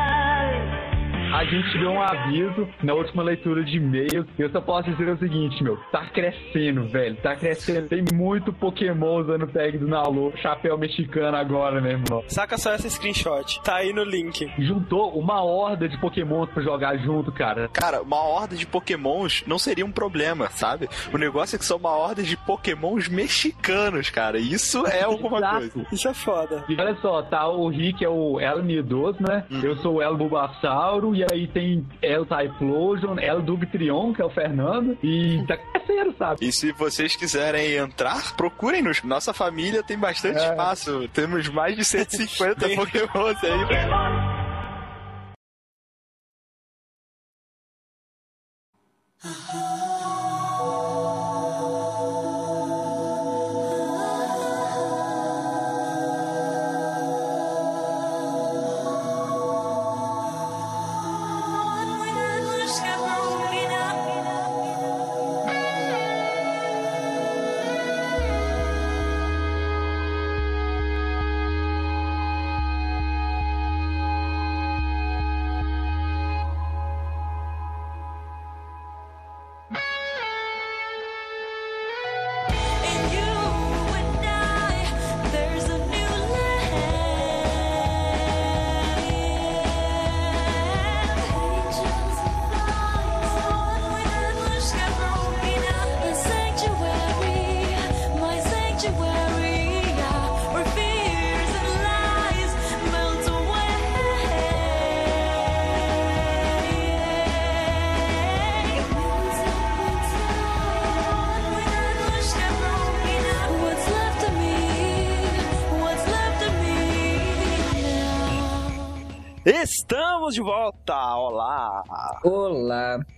[1.34, 4.26] A gente deu um aviso na última leitura de e-mails.
[4.38, 5.78] Eu só posso dizer o seguinte, meu.
[5.92, 7.16] Tá crescendo, velho.
[7.18, 7.88] Tá crescendo.
[7.88, 10.34] Tem muito Pokémon usando o tag do Nalu.
[10.38, 12.24] Chapéu mexicano agora, meu irmão.
[12.28, 13.62] Saca só essa screenshot.
[13.64, 14.52] Tá aí no link.
[14.58, 17.70] Juntou uma horda de Pokémon pra jogar junto, cara.
[17.70, 20.90] Cara, uma horda de pokémons não seria um problema, sabe?
[21.14, 24.40] O negócio é que são uma horda de pokémons mexicanos, cara.
[24.40, 25.58] Isso é alguma Exato.
[25.72, 25.88] coisa.
[25.92, 26.64] Isso é foda.
[26.68, 29.44] E olha só, tá o Rick é o El Midos, né?
[29.64, 31.19] Eu sou o El Bulbasauro.
[31.20, 34.98] E aí tem El Typhlosion, El Dubtrion, que é o Fernando.
[35.04, 36.46] E tá crescendo, sabe?
[36.48, 39.04] E se vocês quiserem entrar, procurem-nos.
[39.04, 40.50] Nossa família tem bastante É.
[40.50, 41.10] espaço.
[41.10, 44.60] Temos mais de 150 pokémons aí.
[49.22, 49.79] In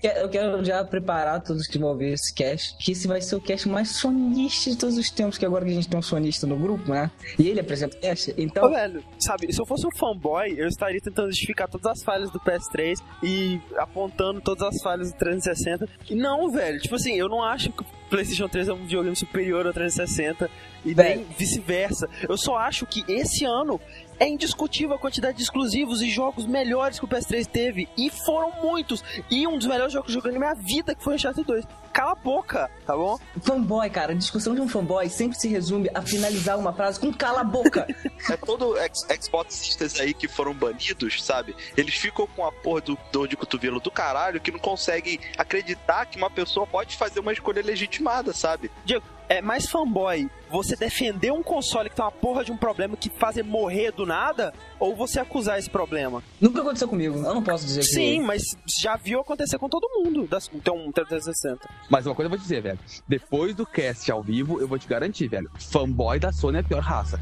[0.04, 3.42] Eu quero já preparar todos que vão ouvir esse cast, que esse vai ser o
[3.42, 6.48] cast mais sonista de todos os tempos, que agora que a gente tem um sonista
[6.48, 7.12] no grupo, né?
[7.38, 8.70] E ele apresenta o cast, Ô, então...
[8.72, 12.40] velho, sabe, se eu fosse um fanboy, eu estaria tentando justificar todas as falhas do
[12.40, 15.88] PS3 e apontando todas as falhas do 360.
[16.10, 19.66] E não, velho, tipo assim, eu não acho que PlayStation 3 é um videogame superior
[19.66, 20.50] ao 360.
[20.84, 21.16] e Véi.
[21.16, 22.10] nem vice-versa.
[22.28, 23.80] Eu só acho que esse ano
[24.20, 27.88] é indiscutível a quantidade de exclusivos e jogos melhores que o PS3 teve.
[27.98, 29.02] E foram muitos.
[29.32, 31.48] E um dos melhores jogos que eu joguei na minha vida, que foi o Uncharted
[31.48, 31.66] 2.
[31.94, 33.20] Cala a boca, tá bom?
[33.42, 37.14] Fanboy, cara, a discussão de um fanboy sempre se resume a finalizar uma frase com
[37.14, 37.86] cala a boca.
[38.30, 41.56] É todo ex Xboxistas aí que foram banidos, sabe?
[41.76, 46.06] Eles ficam com a porra do dor de cotovelo do caralho que não conseguem acreditar
[46.06, 48.72] que uma pessoa pode fazer uma escolha legitimada, sabe?
[48.86, 52.98] Diego, é mais fanboy você defender um console que tem uma porra de um problema
[52.98, 56.22] que faz ele morrer do nada, ou você acusar esse problema?
[56.42, 57.88] Nunca aconteceu comigo, eu não posso dizer que.
[57.88, 58.44] Sim, mas
[58.82, 60.28] já viu acontecer com todo mundo.
[60.28, 61.70] Das, tem um 360.
[61.90, 62.80] Mas uma coisa eu vou te dizer, velho.
[63.08, 65.50] Depois do cast ao vivo, eu vou te garantir, velho.
[65.58, 67.18] Fanboy da Sony é a pior raça.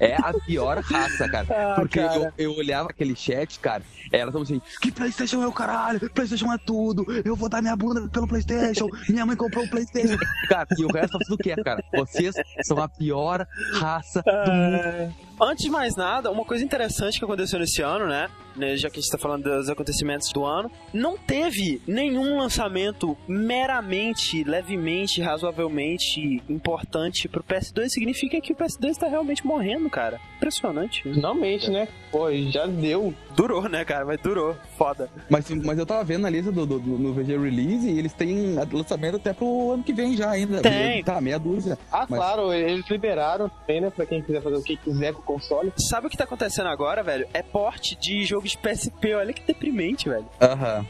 [0.00, 1.46] É a pior raça, cara.
[1.50, 2.32] Ah, Porque cara.
[2.38, 6.52] Eu, eu olhava aquele chat, cara, elas estavam assim, que Playstation é o caralho, Playstation
[6.52, 10.16] é tudo, eu vou dar minha bunda pelo Playstation, minha mãe comprou um Playstation.
[10.48, 11.82] Cara, e o resto tudo que é, cara.
[11.94, 15.14] Vocês são a pior raça do mundo.
[15.40, 18.28] Antes de mais nada, uma coisa interessante que aconteceu nesse ano, né?
[18.56, 23.16] Né, Já que a gente tá falando dos acontecimentos do ano, não teve nenhum lançamento
[23.26, 27.88] meramente, levemente, razoavelmente importante pro PS2.
[27.88, 30.20] Significa que o PS2 tá realmente morrendo, cara.
[30.36, 31.02] Impressionante.
[31.02, 31.88] Finalmente, né?
[32.10, 33.14] Pô, já deu.
[33.36, 34.04] Durou, né, cara?
[34.04, 34.54] Mas durou.
[34.76, 35.08] Foda.
[35.30, 38.12] Mas, mas eu tava vendo a lista do, do- do- no VG Release e eles
[38.12, 40.60] têm lançamento até pro ano que vem já ainda.
[40.60, 41.02] Tem.
[41.02, 41.78] Tá, meia dúzia.
[41.90, 43.90] Ah, Mas- claro, eles liberaram também, né?
[43.90, 45.72] Pra quem quiser fazer o que quiser com o console.
[45.76, 47.26] Sabe o que tá acontecendo agora, velho?
[47.32, 49.14] É porte de jogo de PSP.
[49.14, 50.28] Olha que deprimente, velho.
[50.40, 50.86] Aham.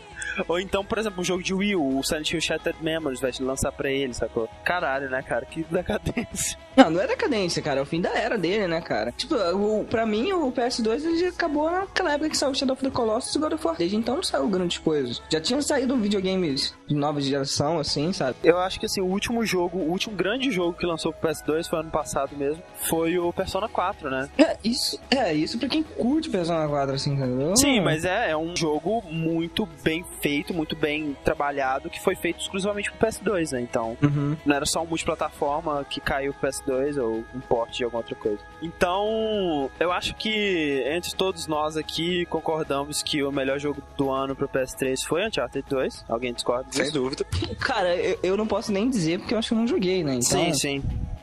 [0.49, 3.33] Ou então, por exemplo, um jogo de Wii U, o Silent Hill Shattered Memories, vai
[3.41, 4.49] lançar pra ele, sacou?
[4.65, 5.47] Caralho, né, cara?
[5.47, 6.59] Que decadência.
[6.75, 7.81] Não, não é decadência, cara.
[7.81, 9.13] É o fim da era dele, né, cara?
[9.13, 12.91] Tipo, o, pra mim, o PS2 ele acabou naquela época que saiu Shadow of the
[12.91, 13.77] Colossus e God of War.
[13.77, 15.23] Desde então não saiu grandes coisas.
[15.29, 18.37] Já tinham saído videogames de nova geração, assim, sabe?
[18.43, 21.69] Eu acho que, assim, o último jogo, o último grande jogo que lançou pro PS2
[21.69, 24.31] foi ano passado mesmo, foi o Persona 4, né?
[24.39, 27.55] É, isso, é, isso pra quem curte Persona 4, assim, entendeu?
[27.55, 32.41] Sim, mas é, é um jogo muito bem feito, muito bem trabalhado, que foi feito
[32.41, 33.61] exclusivamente pro PS2, né?
[33.61, 34.37] Então, Uhum.
[34.47, 38.15] não era só um multiplataforma que caiu pro PS2 ou um port de alguma outra
[38.15, 38.39] coisa.
[38.63, 44.35] Então, eu acho que entre todos nós aqui concordamos que o melhor jogo do ano
[44.37, 46.05] pro PS3 foi Uncharted 2.
[46.09, 46.85] Alguém discorda disso?
[46.85, 47.25] Sem dúvida.
[47.61, 50.15] Cara, eu, eu não posso nem dizer porque eu acho que eu não joguei, né?
[50.15, 50.83] Então, Sim, sim.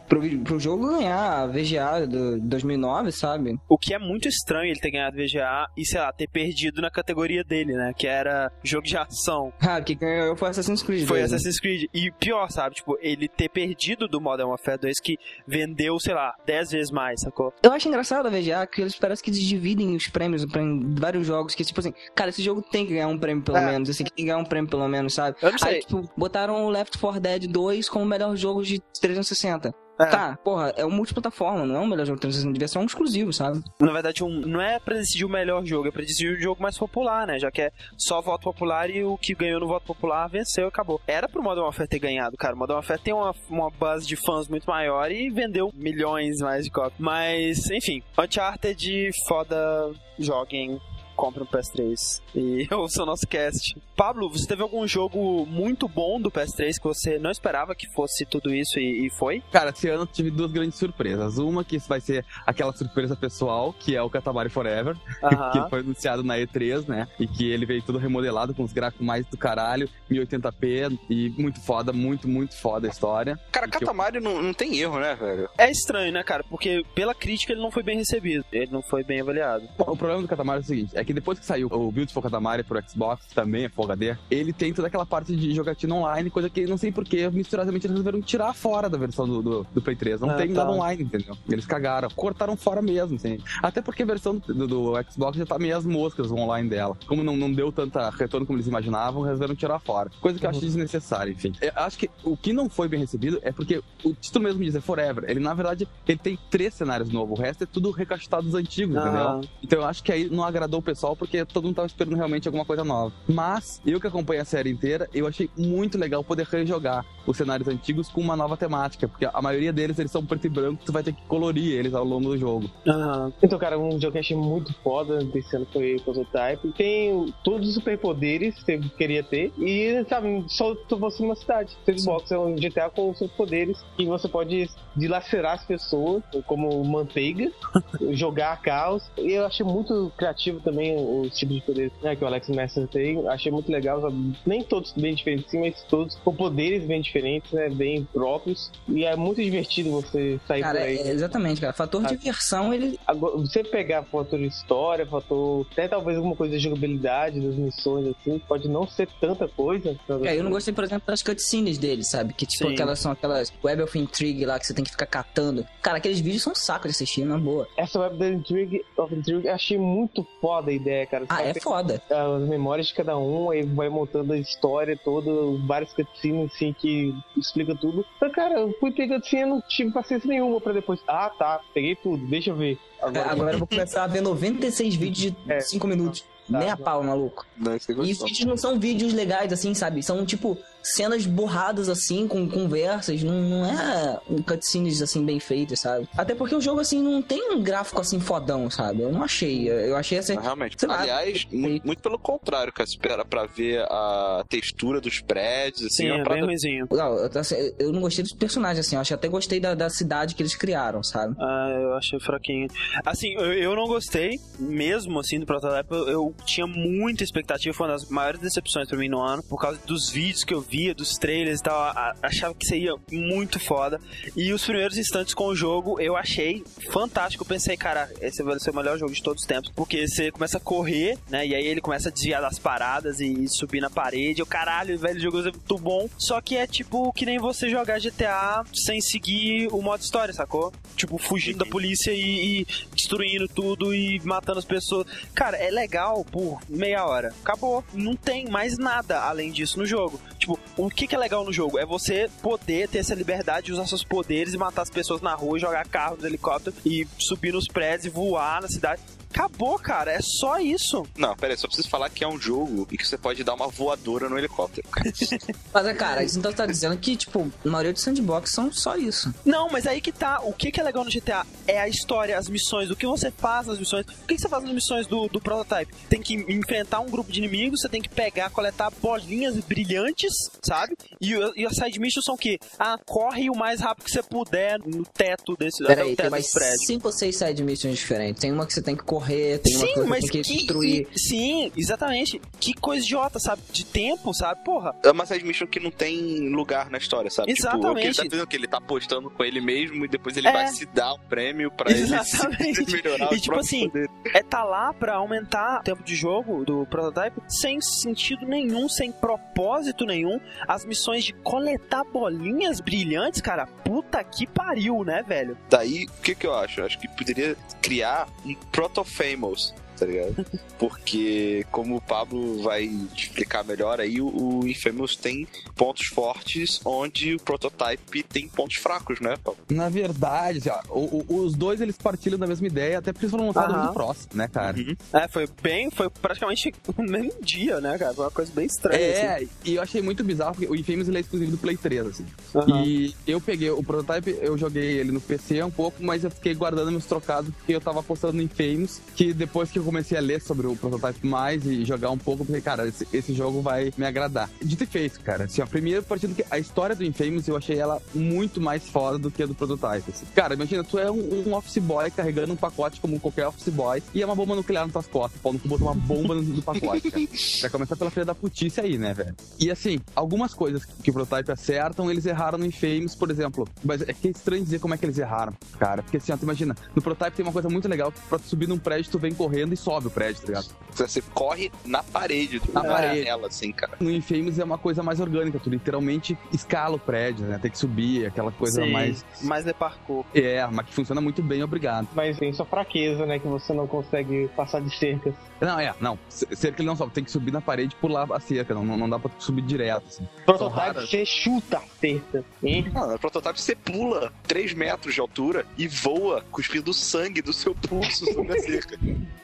[0.10, 3.58] Pro, pro jogo ganhar a VGA do 2009, sabe?
[3.70, 6.90] O que é muito estranho ele ter ganhado VGA e, sei lá, ter perdido na
[6.90, 7.94] categoria dele, né?
[7.96, 9.54] Que era jogo de ação.
[9.70, 11.08] Ah, que ganhou foi Assassin's Creed.
[11.08, 11.22] Foi?
[11.22, 11.88] Assassin's Creed.
[11.94, 12.74] E pior, sabe?
[12.76, 15.16] Tipo, ele ter perdido do Modern Warfare 2 que
[15.48, 17.54] vendeu, sei lá, 10 vezes mais, sacou?
[17.62, 21.28] Eu acho engraçado a VGA que eles parecem que eles dividem os prêmios em vários
[21.28, 23.66] jogos, que tipo assim, cara, esse jogo tem que ganhar um prêmio pelo É.
[23.68, 25.38] menos, esse aqui tem que ganhar um prêmio pelo menos, sabe?
[25.40, 25.76] Eu não sei.
[25.76, 29.72] Aí, tipo, botaram o Left 4 Dead 2 como o melhor jogo de 360.
[30.00, 30.06] É.
[30.06, 32.86] Tá, porra, é um multiplataforma, não é o melhor jogo de 360, devia ser um
[32.86, 33.62] exclusivo, sabe?
[33.82, 36.62] Na verdade, um, não é pra decidir o melhor jogo, é pra decidir o jogo
[36.62, 37.38] mais popular, né?
[37.38, 40.68] Já que é só voto popular e o que ganhou no voto popular venceu e
[40.68, 41.02] acabou.
[41.06, 42.56] Era pro Modern Warfare ter ganhado, cara.
[42.56, 46.64] O Modern Warfare tem uma, uma base de fãs muito maior e vendeu milhões mais
[46.64, 46.94] de cópias.
[46.98, 50.80] Mas, enfim, Uncharted, foda, joguem.
[51.20, 53.76] Compre um PS3 e ouça o nosso cast.
[53.96, 58.26] Pablo, você teve algum jogo muito bom do PS3 que você não esperava que fosse
[58.26, 59.44] tudo isso e, e foi?
[59.52, 61.38] Cara, esse ano eu tive duas grandes surpresas.
[61.38, 65.52] Uma que vai ser aquela surpresa pessoal, que é o Katamari Forever, Aham.
[65.52, 67.08] que foi anunciado na E3, né?
[67.20, 71.60] E que ele veio todo remodelado com os gráficos mais do caralho, 1080p e muito
[71.60, 73.38] foda, muito, muito foda a história.
[73.52, 75.50] Cara, E que eu- Katamari não, não tem erro, né, velho?
[75.58, 76.44] É estranho, né, cara?
[76.44, 78.46] Porque pela crítica ele não foi bem recebido.
[78.52, 79.68] Ele não foi bem avaliado.
[79.78, 82.22] Bom, o problema do Katamari é o seguinte, é que depois que saiu o Beautiful
[82.22, 86.30] Katamari pro Xbox, também é Full HD, ele tem toda aquela parte de jogatina online,
[86.30, 89.82] coisa que não sei porquê, misturadamente eles resolveram tirar fora da versão do, do, do
[89.82, 90.22] Play 3.
[90.22, 90.64] Não Ah, tem tá.
[90.66, 91.36] nada online, entendeu?
[91.50, 93.38] Eles cagaram, cortaram fora mesmo, assim.
[93.62, 96.98] Até porque a versão do, do Xbox já tá meio as moscas online dela.
[97.08, 100.10] Como não, não deu tanta retorno como eles imaginavam, resolveram tirar fora.
[100.22, 101.54] Coisa que eu acho desnecessária, enfim.
[101.62, 104.76] Eu acho que o que não foi bem recebido é porque o título mesmo diz
[104.76, 105.26] é Forever.
[105.28, 107.40] Ele, na verdade, ele tem três cenários novos.
[107.40, 109.02] O resto é tudo recastado dos antigos, Ah.
[109.02, 109.50] entendeu?
[109.64, 112.48] Então eu acho que aí não agradou o pessoal porque todo mundo tava esperando realmente
[112.48, 113.14] alguma coisa nova.
[113.28, 117.68] Mas, eu que acompanho a série inteira, eu achei muito legal poder rejogar os cenários
[117.68, 120.92] antigos com uma nova temática, porque a maioria deles eles são preto e branco, tu
[120.92, 122.70] vai ter que colorir eles ao longo do jogo.
[122.88, 123.32] Aham.
[123.42, 126.72] Então, cara, um jogo que achei muito foda desse ano foi Prototype.
[126.76, 129.52] Tem todos os superpoderes que você queria ter.
[129.58, 131.78] E, sabe, só fosse numa cidade.
[131.98, 137.52] Xbox é um GTA com superpoderes que você pode dilacerar as pessoas como manteiga,
[138.12, 139.10] jogar caos.
[139.18, 142.48] E eu achei muito criativo também também os tipos de poderes né, que o Alex
[142.50, 143.28] Messer tem.
[143.28, 144.02] Achei muito legal?
[144.46, 147.70] Nem todos bem diferentes, sim, mas todos com poderes bem diferentes, né?
[147.70, 148.72] Bem próprios.
[148.88, 150.98] E é muito divertido você sair Cara, por aí.
[150.98, 151.74] é- exatamente, cara.
[151.74, 152.98] Fator de diversão, ele.
[153.06, 155.68] Agora, você pegar fator história, fator.
[155.72, 159.98] Até talvez alguma coisa de jogabilidade das missões, assim, pode não ser tanta coisa.
[160.24, 162.34] É, eu não gostei, por exemplo, das cutscenes dele, sabe?
[162.34, 162.74] Que tipo, Sim.
[162.74, 165.66] aquelas são aquelas Web of Intrigue lá que você tem que ficar catando.
[165.82, 167.68] Cara, aqueles vídeos são um saco de assistir, na boa.
[167.76, 171.26] Essa Web da Intrigue, of Intrigue, eu achei muito foda a ideia, cara.
[171.30, 172.02] Ah, Você é vai foda.
[172.10, 175.30] As memórias de cada um, aí vai montando a história toda,
[175.66, 178.06] várias cutscenes, assim, que explica tudo.
[178.18, 181.00] Então, cara, eu fui pegando assim, eu não tive paciência nenhuma pra depois.
[181.08, 182.78] Ah, tá, peguei tudo, deixa eu ver.
[183.02, 186.26] Agora, agora eu vou começar a ver 96 vídeos de 5 minutos.
[186.50, 187.46] Nem a pau, maluco.
[187.58, 190.02] Não, isso é E os vídeos não são vídeos legais, assim, sabe?
[190.02, 193.22] São, tipo, cenas borradas, assim, com conversas.
[193.22, 196.08] Não, não é um cutscenes, assim, bem feitas, sabe?
[196.18, 199.02] Até porque o jogo, assim, não tem um gráfico, assim, fodão, sabe?
[199.02, 199.70] Eu não achei.
[199.70, 200.38] Eu achei, assim...
[200.38, 200.76] Ah, Realmente.
[200.80, 202.88] sei lá, Aliás, mu- muito pelo contrário, cara.
[202.90, 206.88] Espera pra ver a textura dos prédios, assim, Sim, é é bem parada- ruimzinho.
[206.90, 208.96] Não, eu, assim, eu não gostei dos personagens, assim.
[208.96, 211.36] Eu acho, até gostei da, da cidade que eles criaram, sabe?
[211.40, 212.68] Ah, eu achei fraquinho.
[213.06, 215.94] Assim, eu, eu não gostei, mesmo assim, do prototype.
[215.94, 219.60] Eu, eu tinha muita expectativa, foi uma das maiores decepções pra mim no ano, por
[219.60, 221.94] causa dos vídeos que eu via, dos trailers e tal.
[222.22, 224.00] achava que seria muito foda.
[224.36, 227.44] E os primeiros instantes com o jogo eu achei fantástico.
[227.44, 230.32] Eu pensei, cara, esse vai ser o melhor jogo de todos os tempos, porque você
[230.32, 231.46] começa a correr, né?
[231.46, 234.42] E aí ele começa a desviar das paradas e, subir na parede.
[234.42, 236.08] Eu, caralho, velho, jogo é muito bom.
[236.18, 240.72] Só que é tipo que nem você jogar GTA sem seguir o modo história, sacou?
[240.96, 245.08] Tipo, fugindo da polícia e, e destruindo tudo e matando as pessoas.
[245.34, 247.34] Cara, é legal por meia hora.
[247.42, 247.84] Acabou.
[247.94, 250.20] Não tem mais nada além disso no jogo.
[250.38, 251.78] Tipo, o que, que é legal no jogo?
[251.78, 255.34] É você poder ter essa liberdade de usar seus poderes e matar as pessoas na
[255.34, 259.02] rua, jogar carro nos helicópteros e subir nos prédios e voar na cidade.
[259.34, 260.12] Acabou, cara.
[260.12, 261.06] É só isso.
[261.18, 263.54] Não, pera aí, só preciso falar que é um jogo em que você pode dar
[263.54, 264.88] uma voadora no helicóptero.
[265.74, 268.96] Mas, é, cara, isso então tá dizendo que, tipo, a maioria dos sandbox são só
[268.96, 269.34] isso.
[269.46, 270.42] Não, mas aí que tá.
[270.44, 273.32] O que, que é legal no GTA é a história, as missões, o que você
[273.32, 274.06] faz nas missões.
[274.06, 275.94] O que, que você faz nas missões do, do Prototype?
[276.10, 280.96] Tem que enfrentar um grupo de inimigos, você tem que pegar, coletar bolinhas brilhantes, sabe?
[281.22, 282.58] E, o- e as side missions são o quê?
[282.78, 286.16] Ah, corre o mais rápido que você puder no teto desse até Pera aí, o
[286.16, 286.86] tem teto mais prédio.
[286.86, 288.42] cinco ou seis side missions diferentes.
[288.42, 290.42] Tem uma que você tem que correr, tem uma Sim, que você mas tem que,
[290.42, 291.08] que, destruir.
[291.14, 292.42] e- sim, exatamente.
[292.60, 293.62] Que coisa idiota, sabe?
[293.72, 294.64] De tempo, sabe?
[294.64, 294.96] Porra.
[295.04, 297.54] É uma side mission que não tem lugar na história, sabe?
[297.54, 298.38] Tipo, o que ele Exatamente.
[298.38, 298.56] tá o que?
[298.56, 300.52] Ele tá apostando com ele mesmo e depois ele É.
[300.52, 302.86] vai se dar um prêmio pra ele Exatamente.
[302.86, 304.10] se melhorar E os tipo assim, poderes.
[304.34, 309.12] é tá lá pra aumentar o tempo de jogo do prototype sem sentido nenhum, sem
[309.12, 310.40] propósito nenhum.
[310.68, 315.58] As missões de coletar bolinhas brilhantes, cara, puta que pariu, né, velho?
[315.70, 316.82] Daí, o que que eu acho?
[316.82, 320.46] Eu acho que poderia criar um Proto-Famous, tá ligado?
[320.78, 322.86] Porque, como o Pablo vai
[323.16, 324.28] explicar melhor aí, o,
[324.62, 329.60] o Infamous tem pontos fortes onde o Prototype tem pontos fracos, né, Pablo?
[329.70, 333.32] Na verdade, ó, o- o- os dois eles partilham da mesma ideia, até porque eles
[333.32, 333.82] foram lançados Aham.
[333.84, 334.76] muito próximo, né, cara?
[335.14, 338.14] É, foi bem, foi praticamente no mesmo dia, né, cara?
[338.14, 339.00] Foi uma coisa bem estranha.
[339.00, 339.50] É, assim.
[339.66, 342.26] e eu achei muito bizarro, porque o Infamous ele é exclusivo do Play 3, assim.
[342.56, 342.84] Aham.
[342.86, 346.54] E eu peguei o prototype, eu joguei ele no PC um pouco, mas eu fiquei
[346.56, 350.22] guardando meus trocados porque eu tava postando no Infamous, que depois que eu comecei a
[350.22, 353.92] ler sobre o prototype mais e jogar um pouco, pensei, cara, esse, esse jogo vai
[353.98, 354.48] me agradar.
[354.62, 355.46] Dito e feito, cara.
[355.46, 359.18] Assim, a primeira partida que a história do Infamous eu achei ela muito mais foda
[359.18, 360.12] do que a do prototype.
[360.12, 360.28] assim.
[360.36, 364.04] Cara, imagina, tu é um, um office boy carregando um pacote como qualquer office boy
[364.14, 365.42] e é uma bomba nuclear nas tuas costas.
[365.42, 367.26] Paulo, tu botou uma bomba no, no pacote, cara.
[367.62, 369.36] Vai começar pela filha da putice aí, né, velho?
[369.60, 373.68] E assim, algumas coisas que o prototype acertam, eles erraram no Infamous, por exemplo.
[373.84, 376.04] Mas é que é estranho dizer como é que eles erraram, cara.
[376.04, 378.68] Porque assim, ó, tu imagina, no prototype tem uma coisa muito legal, pra tu subir
[378.68, 380.80] num prédio, tu vem correndo e sobe o prédio, tá ligado?
[380.92, 383.20] Você corre na parede, Na parede.
[383.20, 383.94] janela, assim, cara.
[384.00, 387.60] No Infamous é uma coisa mais orgânica, tu literalmente escala o prédio, né?
[387.62, 389.24] Tem que subir, aquela coisa Sim, mais.
[389.42, 390.26] mais de parkour.
[390.34, 392.08] É, mas que funciona muito bem, obrigado.
[392.14, 393.38] Mas tem sua fraqueza, né?
[393.40, 395.34] Que você não consegue passar de cercas.
[395.62, 396.18] Não, é, não.
[396.28, 398.98] Cerca ele não sobe, tem que subir na parede e pular a cerca, não, não,
[398.98, 400.28] não dá pra subir direto, assim.
[400.46, 402.44] Prototype, você chuta a cerca.
[402.64, 402.92] hein?
[402.94, 408.26] No Prototype você pula 3 metros de altura e voa cuspindo sangue do seu pulso
[408.34, 408.98] sobre a cerca.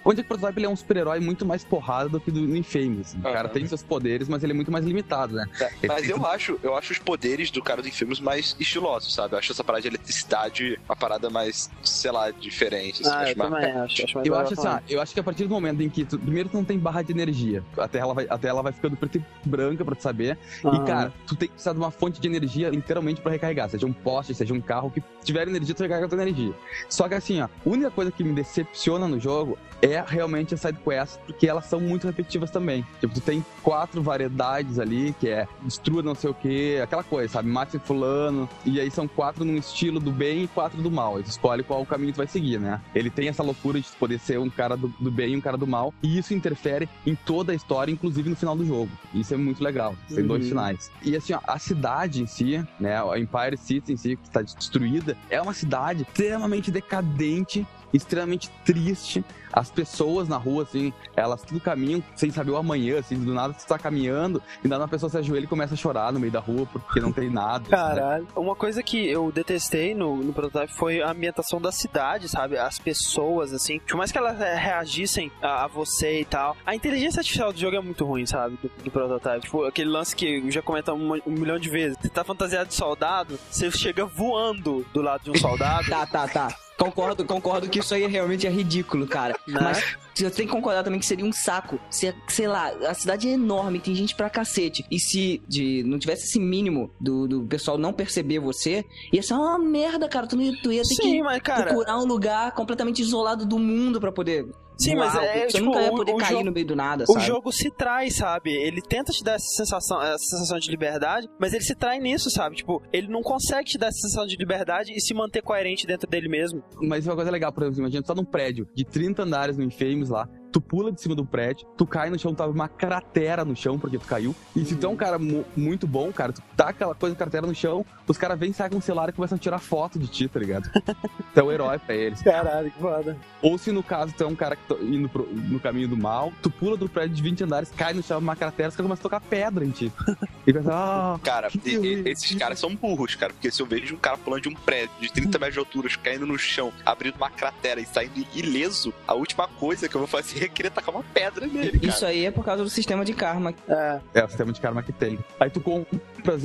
[0.04, 3.08] Onde o prototype ele é um super-herói muito mais porrada do que do Infamous.
[3.10, 3.20] assim.
[3.20, 3.50] O cara Aham.
[3.50, 5.46] tem seus poderes, mas ele é muito mais limitado, né?
[5.82, 9.14] Ele Mas tem eu acho, eu acho os poderes do cara do Infamous mais estilosos,
[9.14, 9.34] sabe?
[9.36, 13.02] Eu acho essa parada de eletricidade uma parada mais, sei lá, diferente.
[13.02, 14.04] assim, Ah, acho eu mais- também acho.
[14.04, 16.06] acho mais Eu acho assim, ó, eu acho que a partir do momento em que
[16.06, 18.96] tu, primeiro tu não tem barra de energia, a tela vai, a tela vai ficando
[18.98, 20.38] preta e branca pra tu saber.
[20.64, 20.76] Aham.
[20.84, 23.86] E cara, tu tem que precisar de uma fonte de energia literalmente pra recarregar, seja
[23.86, 26.54] um poste, seja um carro que tiver energia, tu recarrega a tua energia.
[26.90, 30.54] Só que assim, ó, a única coisa que me decepciona no jogo é a realmente
[30.54, 32.86] as side quests, porque elas são muito repetitivas também.
[33.00, 37.34] Tipo, tu tem quatro variedades ali, que é destrua não sei o que, aquela coisa,
[37.34, 37.50] sabe?
[37.50, 41.18] Mate fulano, e aí são quatro num estilo do bem e quatro do mal.
[41.18, 42.82] Aí tu escolhe qual caminho tu vai seguir, né?
[42.96, 45.58] Ele tem essa loucura de poder ser um cara do, do bem e um cara
[45.58, 48.90] do mal, e isso interfere em toda a história, inclusive no final do jogo.
[49.14, 49.96] Isso é muito legal.
[50.08, 50.50] Tem dois Uhum.
[50.50, 50.92] finais.
[51.04, 52.96] E assim, ó, a cidade em si, né?
[53.02, 57.66] A Empire City em si, que está destruída, é uma cidade extremamente decadente,
[57.96, 59.24] extremamente triste.
[59.54, 63.54] As pessoas na rua, assim, elas tudo caminham sem saber o amanhã, assim, do nada
[63.54, 66.32] você tá caminhando, e nada uma pessoa se ajoelha e começa a chorar no meio
[66.32, 67.60] da rua porque não tem nada.
[67.64, 67.70] né?
[67.70, 68.28] Caralho.
[68.36, 72.58] Uma coisa que eu detestei no, no prototype foi a ambientação da cidade, sabe?
[72.58, 73.80] As pessoas, assim.
[73.80, 76.58] Por mais que elas eh, reagissem a, a você e tal.
[76.66, 78.58] A inteligência artificial do jogo é muito ruim, sabe?
[78.62, 79.40] Do, do prototype.
[79.46, 81.98] Tipo, aquele lance que eu já comentamos um, um milhão de vezes.
[82.02, 85.86] Você tá fantasiado de soldado, você chega voando do lado de um soldado.
[85.96, 86.65] Tá, tá, tá.
[86.78, 89.34] Concordo, concordo que isso aí realmente é ridículo, cara.
[89.48, 89.60] Né?
[89.62, 91.80] Mas você tem que concordar também que seria um saco.
[91.90, 94.86] Se, sei lá, a cidade é enorme, tem gente pra cacete.
[94.92, 99.34] E se de, não tivesse esse mínimo do, do pessoal não perceber você, ia ser
[99.36, 100.28] uma merda, cara.
[100.28, 103.46] Tu, não ia- tu ia ter Sim, que mas, cara- procurar um lugar completamente isolado
[103.46, 104.46] do mundo pra poder.
[104.78, 106.76] Sim, mas é, Você tipo, nunca ia o- poder o cair jogo- no meio do
[106.76, 107.26] nada, O sabe?
[107.26, 108.52] jogo se traz, sabe?
[108.52, 112.30] Ele tenta te dar essa sensação, essa sensação de liberdade, mas ele se trai nisso,
[112.30, 112.56] sabe?
[112.58, 116.10] Tipo, ele não consegue te dar essa sensação de liberdade e se manter coerente dentro
[116.10, 116.64] dele mesmo.
[116.82, 119.64] Mas uma coisa legal, por exemplo, imagina, tu tá num prédio de 30 andares no
[119.64, 122.70] Infamous lá, tu pula de cima do prédio, tu cai no chão, tu abre uma
[122.70, 124.34] cratera no chão porque tu caiu.
[124.56, 127.46] E se tu é um cara mu- muito bom, cara, tu dá aquela coisa, cratera
[127.46, 130.30] no chão, os caras vêm, sacam um celular e começam a tirar foto de ti,
[130.30, 130.70] tá ligado?
[131.34, 132.22] tu é o herói pra eles.
[132.22, 133.18] Caralho, que foda.
[133.42, 135.98] Ou se no caso tu é um cara que tá indo pro- no caminho do
[135.98, 138.88] mal, tu pula do prédio de 20 andares, cai no chão, uma cratera, os caras
[138.88, 139.92] começam a tocar pedra em ti.
[140.48, 141.76] E pensa, ah, Cara, que e-
[142.06, 143.34] e- esses caras são burros, cara.
[143.34, 145.90] Porque se eu vejo um cara pulando de um prédio de 30 metros de altura,
[146.04, 150.08] caindo no chão, abrindo uma cratera e saindo ileso, a última coisa que eu vou
[150.08, 151.86] fazer é querer tacar uma pedra nele, cara.
[151.94, 153.54] Isso aí é por causa do sistema de karma.
[153.68, 154.00] É.
[154.14, 155.20] É o sistema de karma que tem.
[155.40, 155.86] Aí tu compra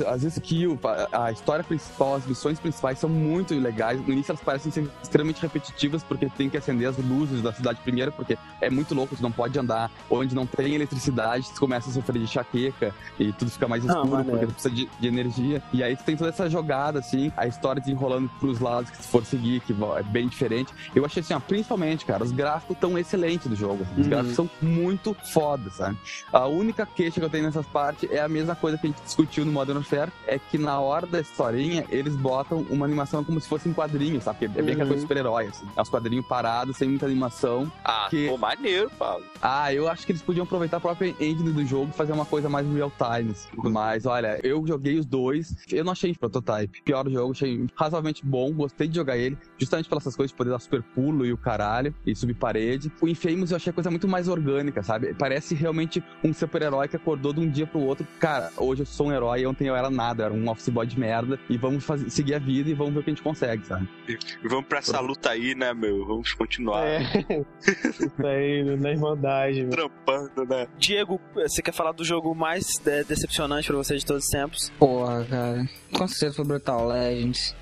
[0.09, 0.79] as- skills,
[1.11, 3.99] a história principal, as missões principais são muito legais.
[4.05, 7.79] No início elas parecem ser extremamente repetitivas, porque tem que acender as luzes da cidade
[7.83, 11.89] primeiro, porque é muito louco, tu não pode andar onde não tem eletricidade, tu começa
[11.89, 14.29] a sofrer de enxaqueca e tudo fica mais Ah, escuro, maneiro.
[14.31, 15.61] porque tu precisa de, de energia.
[15.73, 19.07] E aí tu tem toda essa jogada, assim, a história desenrolando pros lados que se
[19.07, 20.73] for seguir, que é bem diferente.
[20.95, 23.85] Eu achei assim, ó, principalmente, cara, os gráficos tão excelentes do jogo.
[23.97, 24.09] Os Uhum.
[24.09, 25.97] gráficos são muito foda, sabe?
[26.31, 29.01] A única queixa que eu tenho nessas partes é a mesma coisa que a gente
[29.01, 33.39] discutiu no Modern Warfare, é que na hora da historinha, eles botam uma animação como
[33.39, 34.39] se fosse um quadrinho, sabe?
[34.47, 34.87] Porque é bem aquela Uhum.
[34.89, 35.65] coisa de super-herói, assim.
[35.75, 37.71] É os quadrinhos parados, sem muita animação.
[37.83, 39.23] Ah, que- pô, maneiro, Paulo.
[39.41, 42.25] Ah, eu acho que eles podiam aproveitar a própria engine do jogo e fazer uma
[42.25, 43.31] coisa mais real time.
[43.31, 43.49] assim.
[43.69, 46.81] Mas, olha, eu joguei os dois, eu não achei prototype.
[46.83, 50.59] Pior jogo, achei razoavelmente bom, gostei de jogar ele, justamente pelas coisas de poder dar
[50.59, 52.91] super pulo e o caralho, e subir parede.
[53.01, 55.13] O Infamous eu achei a coisa muito mais orgânica, sabe?
[55.15, 58.05] Parece realmente um super-herói que acordou de um dia pro outro.
[58.19, 60.85] Cara, hoje eu sou um herói, ontem eu era nada, eu era um office boy
[60.85, 63.23] de merda, e vamos fazer, seguir a vida e vamos ver o que a gente
[63.23, 63.87] consegue, sabe?
[64.07, 64.17] E
[64.47, 66.05] Vamos pra essa luta aí, né, meu?
[66.05, 67.01] Vamos continuar É.
[67.65, 69.71] Isso aí, na irmandade, meu.
[69.71, 70.67] trampando, né?
[70.77, 72.65] Diego, você quer falar do jogo mais
[73.07, 74.71] decepcionante pra você de todos os tempos?
[74.77, 75.69] Porra, cara.
[75.93, 77.55] Com certeza foi Brutal Legends.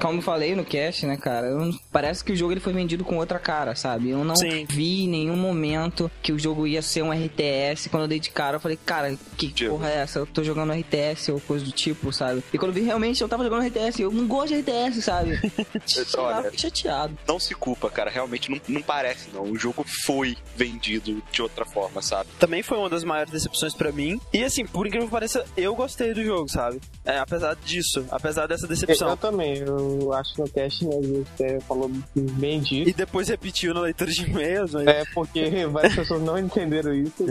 [0.00, 1.46] Como eu falei no cast, né, cara?
[1.46, 4.10] eu parece que o jogo ele foi vendido com outra cara, sabe?
[4.10, 4.66] Eu não Sim.
[4.68, 7.88] vi em nenhum momento que o jogo ia ser um RTS.
[7.88, 9.76] Quando eu dei de cara, eu falei, cara, que Diego.
[9.76, 10.18] porra é essa?
[10.20, 12.42] Eu tô jogando RTS ou coisa do tipo, sabe?
[12.52, 15.34] E quando eu vi realmente eu tava jogando RTS, eu não gosto de RTS, sabe?
[16.14, 17.16] Eu Olha, chateado.
[17.26, 18.10] Não se culpa, cara.
[18.10, 19.42] Realmente não, não parece, não.
[19.42, 22.28] O jogo foi vendido de outra forma, sabe?
[22.38, 24.20] Também foi uma das maiores decepções pra mim.
[24.32, 26.80] E assim, por incrível que pareça, eu gostei do jogo, sabe?
[27.04, 29.10] É, apesar disso, apesar dessa Eu, decepção.
[29.10, 32.90] eu também, eu acho que no cast, né, até falou bem disso.
[32.90, 34.86] E depois repetiu na leitura de e-mails, mas...
[34.86, 37.24] É porque várias pessoas não entenderam isso.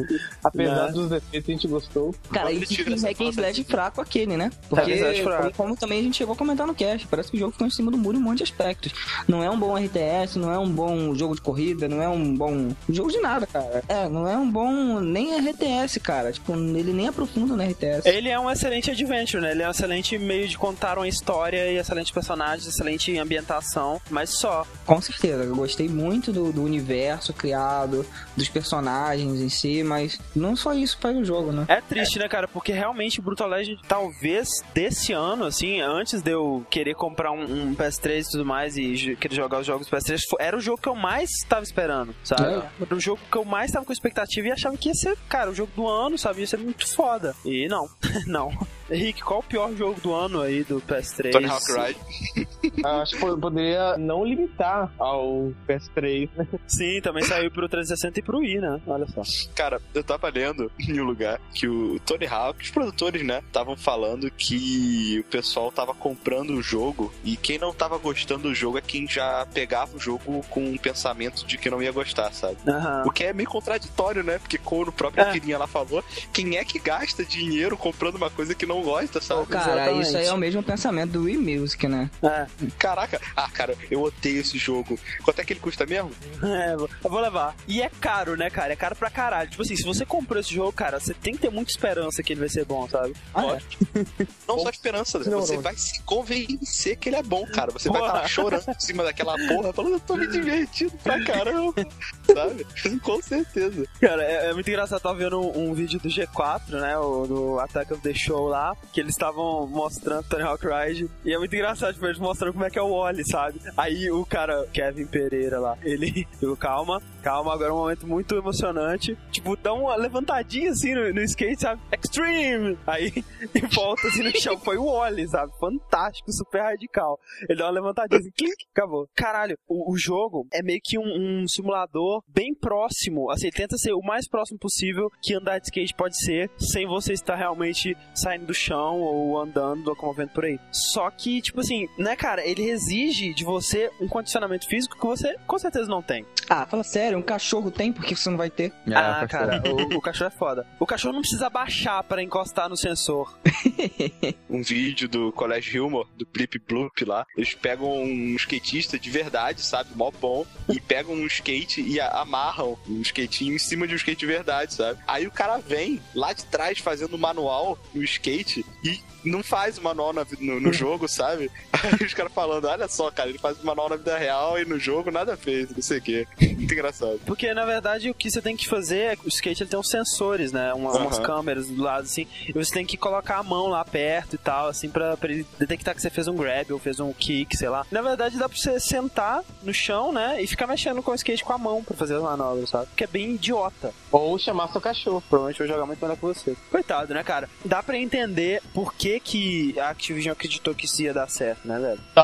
[0.44, 0.92] Apesar Né?
[0.92, 2.16] dos defeitos, a gente gostou.
[2.32, 4.50] Cara, e hack and slash fraco aquele, né?
[4.70, 5.42] Porque, and slash fraco.
[5.44, 7.68] como, como também a gente chegou a comentar no cast, parece que o jogo ficou
[7.68, 8.92] em cima do muro em um monte de aspectos.
[9.28, 12.36] Não é um bom RTS, não é um bom jogo de corrida, não é um
[12.36, 13.84] bom jogo de nada, cara.
[13.88, 16.32] É, não é um bom nem RTS, cara.
[16.32, 18.06] Tipo, ele nem aprofunda no RTS.
[18.08, 19.52] Ele é um excelente adventure, né?
[19.52, 24.32] Ele é um excelente meio de contar uma história e excelentes personagens, excelente ambientação, mas
[24.32, 24.66] só.
[24.86, 28.06] Com certeza, eu gostei muito do, do universo criado,
[28.36, 31.66] dos personagens em si, mas não só isso para o jogo, né?
[31.68, 32.48] É triste, né, cara?
[32.48, 37.76] Porque realmente Brutal Legend, talvez desse ano, assim, antes de eu querer comprar um, um
[37.76, 40.82] PS3 e tudo mais e querer jogar os jogos do PS3, fo- era o jogo
[40.82, 42.44] que eu mais tava esperando, sabe?
[42.44, 42.64] É.
[42.82, 45.52] Era o jogo que eu mais tava com expectativa e achava que ia ser, cara,
[45.52, 46.42] o jogo do ano, sabe?
[46.42, 47.36] Ia ser muito foda.
[47.46, 47.88] E não,
[48.26, 48.52] não.
[48.94, 51.32] Rick, qual o pior jogo do ano aí do PS3?
[51.32, 52.48] Tony Hawk Ride.
[52.84, 56.30] Acho que poderia não limitar ao PS3.
[56.68, 58.82] Sim, também saiu pro 360 e pro Wii, né?
[58.88, 59.22] Olha só.
[59.54, 63.76] Cara, eu tava lendo em um lugar que o Tony Hawk, os produtores, né, estavam
[63.76, 68.78] falando que o pessoal tava comprando o jogo e quem não tava gostando do jogo
[68.78, 72.58] é quem já pegava o jogo com um pensamento de que não ia gostar, sabe?
[72.68, 73.04] Aham.
[73.06, 74.40] O que é meio contraditório, né?
[74.40, 75.32] Porque como o próprio É.
[75.32, 76.04] Kirinha lá falou,
[76.34, 79.46] quem é que gasta dinheiro comprando uma coisa que não gosta, sabe?
[79.48, 80.08] Cara, Exatamente.
[80.08, 82.10] isso aí é o mesmo pensamento do Wii Music, né?
[82.22, 82.46] É,
[82.78, 84.98] Caraca, ah, cara, eu odeio esse jogo.
[85.24, 86.12] Quanto é que ele custa mesmo?
[86.44, 87.56] é, eu vou levar.
[87.68, 88.74] E é caro, né, cara?
[88.74, 89.50] É caro pra caralho.
[89.50, 92.34] Tipo assim, se você comprou esse jogo, cara, você tem que ter muita esperança que
[92.34, 93.14] ele vai ser bom, sabe?
[93.34, 93.60] Ah, é.
[94.48, 95.62] Não só esperança, Não, você não.
[95.62, 97.72] vai se convencer que ele é bom, cara.
[97.72, 98.16] Você vai Porra.
[98.18, 101.74] estar chorando em cima daquela porra, falando, eu tô me divertindo pra caramba,
[102.34, 103.00] sabe?
[103.00, 103.86] Com certeza.
[104.00, 104.98] Cara, é, é muito engraçado.
[104.98, 106.98] Eu tava vendo um, um vídeo do G4, né?
[106.98, 111.10] O, do Attack of the Show lá, que eles estavam mostrando Tony Hawk Ride.
[111.26, 113.60] E é muito engraçado, tipo, eles mostrando como é que é o Wally, sabe?
[113.78, 116.28] Aí o cara, Kevin Pereira lá, ele.
[116.42, 119.18] eu, calma, calma, agora é um momento muito emocionante.
[119.32, 121.82] Tipo, dá uma levantadinha assim no, no skate, sabe?
[121.92, 122.78] Extreme!
[122.86, 123.12] Aí
[123.54, 124.58] e volta assim no chão.
[124.60, 125.52] Foi o Wally, sabe?
[125.60, 127.20] Fantástico, super radical.
[127.50, 129.08] Ele dá uma levantadinha assim, clique, acabou.
[129.16, 133.30] Caralho, o, o jogo é meio que um, um simulador bem próximo.
[133.32, 137.14] Assim, tenta ser o mais próximo possível que andar de skate pode ser, sem você
[137.14, 140.60] estar realmente saindo do chão ou andando, locomovendo por aí.
[140.72, 145.36] Só que, tipo assim, né, cara, ele exige de você um condicionamento físico que você
[145.46, 146.26] com certeza não tem.
[146.50, 148.72] Ah, fala sério, um cachorro tem, por que você não vai ter?
[148.88, 150.68] É, ah, cara, o, o cachorro é foda.
[150.80, 153.38] O cachorro não precisa baixar pra encostar no sensor.
[154.50, 157.26] Um vídeo do Colégio Humor, do Blip Bloop lá.
[157.36, 159.90] Eles pegam um skatista de verdade, sabe?
[159.96, 160.46] Mó bom.
[160.70, 164.26] E pegam um skate e a- amarram um skatinho em cima de um skate de
[164.28, 165.00] verdade, sabe?
[165.08, 169.82] Aí o cara vem lá de trás fazendo manual no skate e não faz o
[169.82, 171.50] manual vi- no, no jogo, sabe?
[171.72, 174.78] Aí os caras falando, olha só, cara, ele faz manual na vida real e no
[174.80, 176.28] jogo nada fez, não sei o quê.
[176.42, 177.20] Muito engraçado.
[177.26, 179.80] Porque, na verdade, o que você tem que fazer é que o skate ele tem
[179.80, 180.74] uns sensores, né?
[180.74, 182.28] Uma- Umas câmeras do lado, assim.
[182.48, 185.46] E você tem que colocar a mão lá perto e tal, assim, pra, pra ele
[185.58, 187.86] detectar que você fez um grab ou fez um kick, sei lá.
[187.92, 190.42] Na verdade, dá pra você sentar no chão, né?
[190.42, 192.88] E ficar mexendo com o skate com a mão pra fazer as manobras, sabe?
[192.96, 193.94] Que é bem idiota.
[194.12, 195.22] Ou chamar seu cachorro.
[195.30, 196.56] Provavelmente eu vou jogar muito melhor que você.
[196.72, 197.50] Coitado, né, cara?
[197.66, 201.80] Dá pra entender por que, que a Activision acreditou que isso ia dar certo, né,
[201.80, 202.00] velho?
[202.14, 202.23] Tá?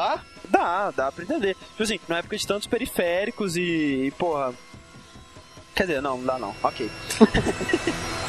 [0.49, 1.55] Dá, dá pra entender.
[1.55, 4.53] Tipo assim, na época de tantos periféricos e, e porra.
[5.75, 6.55] Quer dizer, não, não dá não.
[6.63, 6.89] Ok.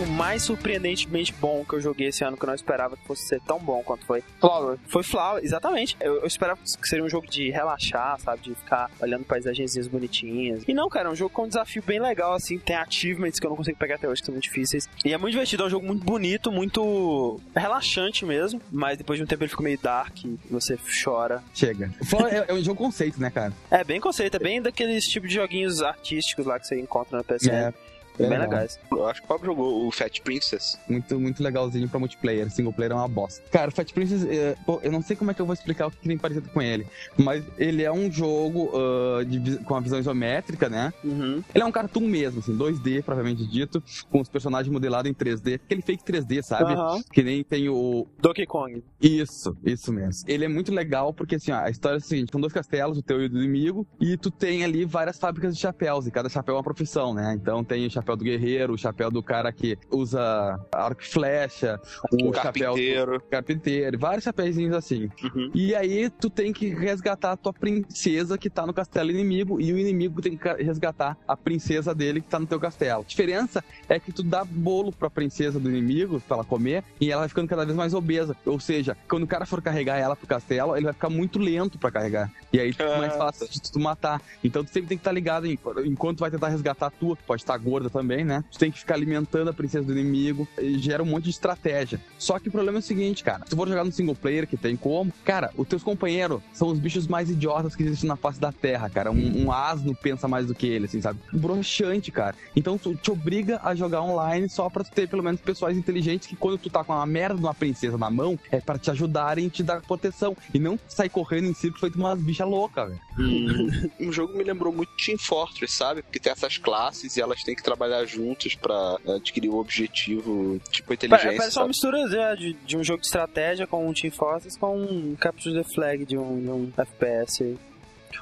[0.00, 3.26] jogo mais surpreendentemente bom que eu joguei esse ano, que eu não esperava que fosse
[3.26, 4.78] ser tão bom quanto foi, Flower.
[4.86, 5.96] foi Flower, exatamente.
[6.00, 8.42] Eu, eu esperava que seria um jogo de relaxar, sabe?
[8.42, 10.62] De ficar olhando paisagenzinhas bonitinhas.
[10.66, 12.58] E não, cara, é um jogo com um desafio bem legal, assim.
[12.58, 14.88] Tem achievements que eu não consigo pegar até hoje, que são muito difíceis.
[15.04, 18.60] E é muito divertido, é um jogo muito bonito, muito relaxante mesmo.
[18.70, 21.42] Mas depois de um tempo ele fica meio dark, e você chora.
[21.54, 21.90] Chega.
[22.04, 23.52] Flower é, é um jogo conceito, né, cara?
[23.70, 27.24] É bem conceito, é bem daqueles tipos de joguinhos artísticos lá que você encontra no
[27.24, 27.50] PSN.
[27.50, 27.89] É.
[28.28, 28.50] bem legal.
[28.50, 28.78] legais.
[28.90, 30.78] Eu acho que o Pablo jogou o Fat Princess.
[30.88, 32.50] Muito, muito legalzinho pra multiplayer.
[32.50, 33.42] Single player é uma bosta.
[33.50, 35.90] Cara, Fat Princess, é, pô, eu não sei como é que eu vou explicar o
[35.90, 36.86] que tem parecido com ele.
[37.16, 40.92] Mas ele é um jogo ah, de com a visão isométrica, né?
[41.04, 41.42] Uhum.
[41.54, 45.56] Ele é um cartoon mesmo, assim, 2D, provavelmente dito, com os personagens modelados em 3D.
[45.56, 46.72] Aquele fake 3D, sabe?
[46.72, 47.02] Aham.
[47.12, 48.06] Que nem tem o.
[48.18, 48.82] Donkey Kong.
[49.00, 50.24] Isso, isso mesmo.
[50.28, 52.98] Ele é muito legal porque, assim, ó, a história é a seguinte: são dois castelos,
[52.98, 56.10] o teu e o do inimigo, e tu tem ali várias fábricas de chapéus, e
[56.10, 57.34] cada chapéu é uma profissão, né?
[57.34, 61.80] Então tem o chapéu do guerreiro, o chapéu do cara que usa arco e flecha,
[62.10, 62.42] o, O chapéu
[62.74, 63.12] carpinteiro.
[63.18, 65.10] do carpinteiro, vários chapéuzinhos assim.
[65.22, 65.50] Uhum.
[65.54, 69.72] E aí tu tem que resgatar a tua princesa que tá no castelo inimigo e
[69.72, 73.00] o inimigo tem que resgatar a princesa dele que tá no teu castelo.
[73.02, 77.10] A diferença é que tu dá bolo pra princesa do inimigo pra ela comer e
[77.10, 78.36] ela vai ficando cada vez mais obesa.
[78.44, 81.78] Ou seja, quando o cara for carregar ela pro castelo, ele vai ficar muito lento
[81.78, 82.30] pra carregar.
[82.52, 82.98] E aí fica Ah.
[82.98, 84.20] mais fácil de tu matar.
[84.42, 87.22] Então tu sempre tem que estar ligado em, enquanto vai tentar resgatar a tua, que
[87.22, 88.42] pode estar gorda, tá também, né?
[88.50, 92.00] Tu tem que ficar alimentando a princesa do inimigo e gera um monte de estratégia.
[92.18, 93.44] Só que o problema é o seguinte, cara.
[93.46, 96.78] Se for jogar no single player, que tem como, cara, os teus companheiros são os
[96.78, 99.10] bichos mais idiotas que existem na face da Terra, cara.
[99.10, 101.20] Um, um asno pensa mais do que ele, assim, sabe?
[101.32, 102.34] Broxante, cara.
[102.56, 106.36] Então tu te obriga a jogar online só pra ter pelo menos pessoas inteligentes que
[106.36, 109.46] quando tu tá com uma merda de uma princesa na mão, é pra te ajudarem
[109.46, 110.36] e te dar proteção.
[110.54, 113.90] E não sair correndo em círculo feito umas bichas loucas, velho.
[114.00, 116.02] O jogo me lembrou muito Team Fortress, sabe?
[116.02, 120.92] Porque tem essas classes e elas têm que trabalhar juntas pra adquirir o objetivo, tipo
[120.92, 121.36] inteligência.
[121.36, 121.68] Parece uma sabe?
[121.68, 125.54] mistura né, de, de um jogo de estratégia com um Team Fortress com um Capture
[125.54, 127.58] the Flag de um, de um FPS.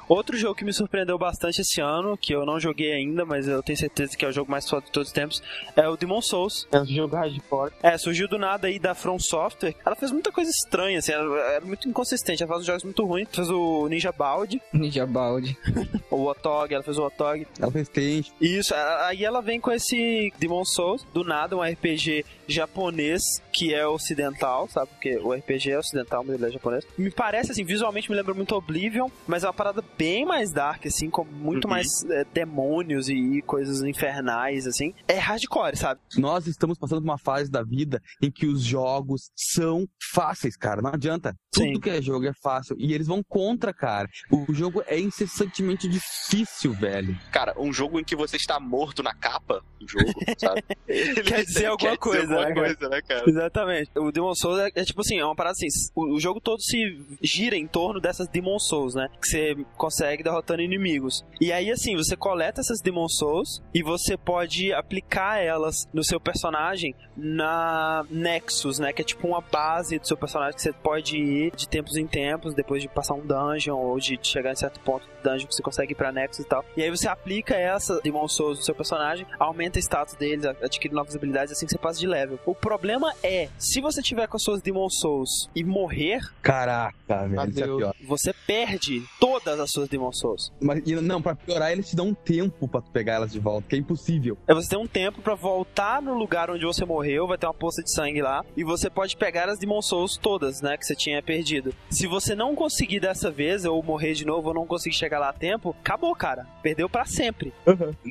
[0.07, 3.61] Outro jogo que me surpreendeu bastante esse ano, que eu não joguei ainda, mas eu
[3.61, 5.41] tenho certeza que é o jogo mais foda de todos os tempos,
[5.75, 6.67] é o Demon Souls.
[6.71, 7.71] É um jogo hardcore.
[7.81, 9.75] É, surgiu do nada aí da From Software.
[9.85, 12.43] Ela fez muita coisa estranha, assim, ela era muito inconsistente.
[12.43, 13.27] Ela faz uns jogos muito ruins.
[13.31, 15.57] Fez o Ninja Balde, Ninja Balde.
[16.09, 17.45] o Otog, ela fez o Otog.
[17.59, 18.31] Ela fez Tench.
[18.39, 23.21] Isso, aí ela vem com esse Demon Souls, do nada, um RPG japonês
[23.53, 24.89] que é ocidental, sabe?
[24.91, 26.85] Porque o RPG é ocidental, mas ele é japonês.
[26.97, 30.85] Me parece, assim, visualmente me lembra muito Oblivion, mas é uma parada bem mais dark,
[30.85, 31.71] assim, com muito Uhum.
[31.71, 34.93] mais é, demônios e, e coisas infernais, assim.
[35.07, 35.99] É hardcore, sabe?
[36.17, 40.81] Nós estamos passando por uma fase da vida em que os jogos são fáceis, cara.
[40.81, 41.35] Não adianta.
[41.53, 41.73] Sim.
[41.73, 42.75] Tudo que é jogo é fácil.
[42.79, 44.07] E eles vão contra, cara.
[44.31, 47.17] O jogo é incessantemente difícil, velho.
[47.31, 50.05] Cara, um jogo em que você está morto na capa do jogo,
[50.37, 50.63] sabe?
[50.87, 52.75] Ele Quer dizer alguma coisa, alguma né, cara?
[52.75, 53.29] coisa, né, cara?
[53.29, 53.91] Exatamente.
[53.97, 56.61] O Demon Souls é, é tipo assim, é uma parada assim, o, o jogo todo
[56.61, 56.77] se
[57.21, 59.07] gira em torno dessas Demon Souls, né?
[59.21, 61.25] Que você consegue derrotando inimigos.
[61.39, 66.19] E aí, assim, você coleta essas Demon Souls e você pode aplicar elas no seu
[66.19, 68.93] personagem na Nexus, né?
[68.93, 72.07] Que é tipo uma base do seu personagem que você pode ir de tempos em
[72.07, 75.55] tempos, depois de passar um dungeon ou de chegar em certo ponto do dungeon que
[75.55, 76.63] você consegue ir pra Nexus e tal.
[76.75, 80.93] E aí você aplica essa Demon Souls no seu personagem, aumenta o status deles, adquire
[80.93, 82.39] novas habilidades assim que você passa de level.
[82.45, 87.49] O problema é, se você tiver com as suas Demon Souls e morrer, Caraca, velho.
[87.49, 87.95] Isso é pior.
[88.05, 90.51] você perde todas as suas Demon Souls.
[90.61, 93.39] Mas, e não, pra piorar, eles te dão um tempo pra tu pegar elas de
[93.39, 94.37] volta, que é impossível.
[94.47, 97.53] É você tem um tempo pra voltar no lugar onde você morreu, vai ter uma
[97.53, 100.95] poça de sangue lá, e você pode pegar as Demon Souls todas, né, que você
[100.95, 101.73] tinha perdido.
[101.89, 105.29] Se você não conseguir dessa vez, ou morrer de novo, ou não conseguir chegar lá
[105.29, 106.45] a tempo, acabou, cara.
[106.61, 107.53] Perdeu pra sempre.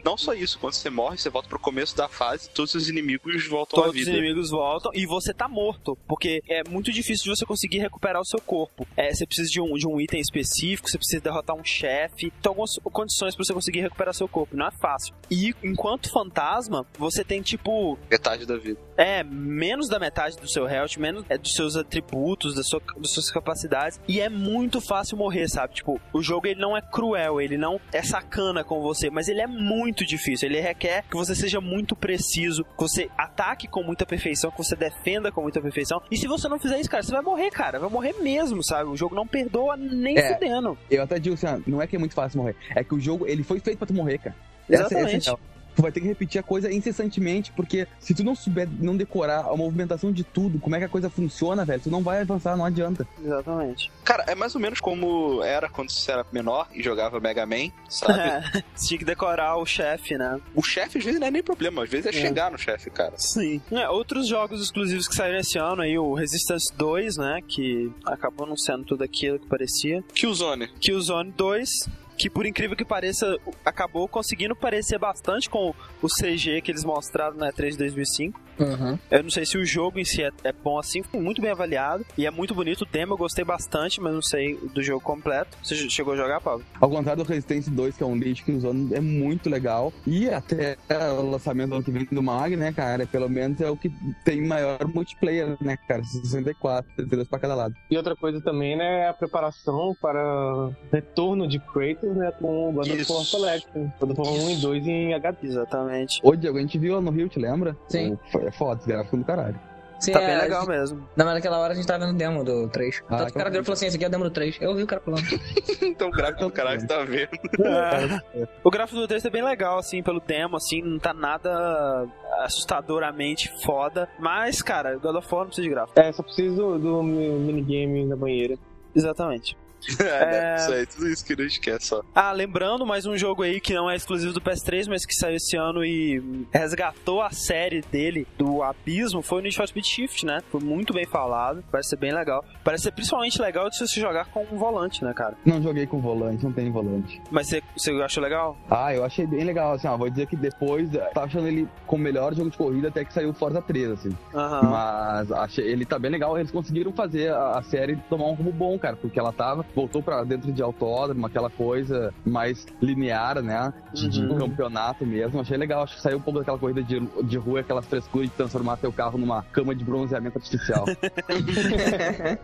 [0.05, 3.47] Não só isso, quando você morre, você volta pro começo da fase, todos os inimigos
[3.49, 4.19] voltam à Todos os vida.
[4.19, 8.25] inimigos voltam e você tá morto, porque é muito difícil de você conseguir recuperar o
[8.25, 8.87] seu corpo.
[8.97, 12.49] É, você precisa de um, de um item específico, você precisa derrotar um chefe, tem
[12.49, 15.15] algumas condições pra você conseguir recuperar seu corpo, não é fácil.
[15.31, 18.79] E enquanto fantasma, você tem tipo Metade da vida.
[18.97, 23.11] é, menos da metade do seu health, menos é, dos seus atributos, da sua, das
[23.13, 24.01] suas capacidades.
[24.09, 25.75] E é muito fácil morrer, sabe?
[25.75, 29.41] Tipo, o jogo ele não é cruel, ele não é sacana com você, mas ele
[29.41, 30.49] é muito difícil.
[30.49, 34.75] Ele requer que você seja muito preciso, que você ataque com muita perfeição, que você
[34.77, 36.01] defenda com muita perfeição.
[36.11, 37.79] E se você não fizer isso, cara, você vai morrer, cara.
[37.79, 38.89] Vai morrer mesmo, sabe?
[38.91, 40.33] O jogo não perdoa nem É.
[40.35, 40.77] fudendo.
[40.91, 42.57] Eu até digo assim, ó, não é que é muito fácil morrer.
[42.75, 44.37] É que o jogo, ele foi feito pra tu morrer, cara.
[44.69, 45.25] Essa- essa é Exatamente.
[45.27, 45.41] real.
[45.79, 49.43] Tu vai ter que repetir a coisa incessantemente, porque se tu não souber, não decorar
[49.47, 52.57] a movimentação de tudo, como é que a coisa funciona, velho, tu não vai avançar,
[52.57, 53.07] não adianta.
[53.25, 53.89] Exatamente.
[54.03, 57.71] Cara, é mais ou menos como era quando você era menor e jogava Mega Man,
[57.89, 58.19] sabe?
[58.75, 60.41] você tinha que decorar o chefe, né?
[60.53, 62.13] o chefe às vezes não é nem problema, às vezes é, É.
[62.23, 63.13] chegar no chefe, cara.
[63.17, 63.61] Sim.
[63.71, 67.41] É, outros jogos exclusivos que saíram esse ano aí, o Resistance 2, né?
[67.47, 70.03] Que acabou não sendo tudo aquilo que parecia.
[70.13, 70.67] Killzone.
[70.81, 71.71] Killzone 2,
[72.19, 77.37] que por incrível que pareça, acabou conseguindo parecer bastante com o CG que eles mostraram
[77.37, 78.48] na E3 de 2005.
[78.59, 78.99] Uhum.
[79.11, 81.51] Eu não sei se o jogo em si é, é bom assim, foi muito bem
[81.51, 82.83] avaliado e é muito bonito.
[82.83, 85.57] O demo eu gostei bastante, mas não sei do jogo completo.
[85.63, 86.65] Você chegou a jogar, Pablo?
[86.81, 89.93] Ao contrário do Resistance 2, que é um lead que usando é muito legal.
[90.07, 90.77] E até
[91.19, 93.07] o lançamento do ano que vem do Mag, né, cara?
[93.07, 93.91] Pelo menos é o que
[94.25, 96.03] tem maior multiplayer, né, cara?
[96.05, 97.75] 64, 32 pra cada lado.
[97.91, 102.71] E outra coisa também, né, é a preparação para o retorno de Kratos, né, com
[102.71, 103.15] o God of Isso.
[103.15, 103.91] War Collection.
[104.01, 105.47] God of War 1 e 2 em HD.
[105.47, 106.21] Exatamente.
[106.23, 107.77] Ô, Diego, a gente viu lá no Rio, te lembra?
[107.89, 108.19] Sim.
[108.31, 109.59] Foi é foda, esse gráfico do caralho.
[110.01, 111.09] Sim, Tá é, bem legal gente- mesmo.
[111.17, 113.03] Não, mas naquela hora a gente tava vendo o demo do 3.
[113.09, 114.23] Ah, Tanto que o cara então- virou e falou assim: esse aqui é o demo
[114.25, 114.57] do 3.
[114.61, 115.23] Eu ouvi o cara falando.
[115.83, 117.29] então o gráfico do caralho você tá vendo.
[117.65, 118.49] É.
[118.63, 122.07] O gráfico do 3 é bem legal, assim, pelo demo, assim, não tá nada
[122.43, 124.09] assustadoramente foda.
[124.21, 125.99] Mas, cara, God of War não precisa de gráfico.
[125.99, 128.57] É, só preciso do mi- minigame na banheira.
[128.95, 129.57] Exatamente.
[130.01, 130.57] É, né?
[130.57, 132.03] Isso aí, tudo isso que a gente quer só.
[132.15, 135.37] Ah, lembrando mais um jogo aí que não é exclusivo do PS3, mas que saiu
[135.37, 140.27] esse ano e resgatou a série dele do Abismo, foi o Need for Speed Shift,
[140.27, 140.41] né?
[140.51, 142.45] Foi muito bem falado, parece ser bem legal.
[142.65, 145.37] Parece ser principalmente legal de você jogar com um volante, né, cara?
[145.45, 147.21] Não joguei com volante, não tem volante.
[147.31, 148.57] Mas você, você achou legal?
[148.71, 151.69] Ah, eu achei bem legal, assim, ó, vou dizer que depois, eh, tava achando ele
[151.87, 154.17] com o melhor jogo de corrida até que saiu o Forza 3, assim.
[154.35, 154.63] Aham.
[154.63, 158.53] Mas achei, ele tá bem legal, eles conseguiram fazer a, a série tomar um rumo
[158.53, 163.73] bom, cara, porque ela tava, voltou pra dentro de autódromo, aquela coisa mais linear, né,
[163.93, 164.39] de, Uhum.
[164.39, 167.87] campeonato mesmo, achei legal, acho que saiu um pouco daquela corrida de, de rua, aquelas
[167.87, 170.85] frescuras de transformar teu carro numa cama de bronzeamento artificial.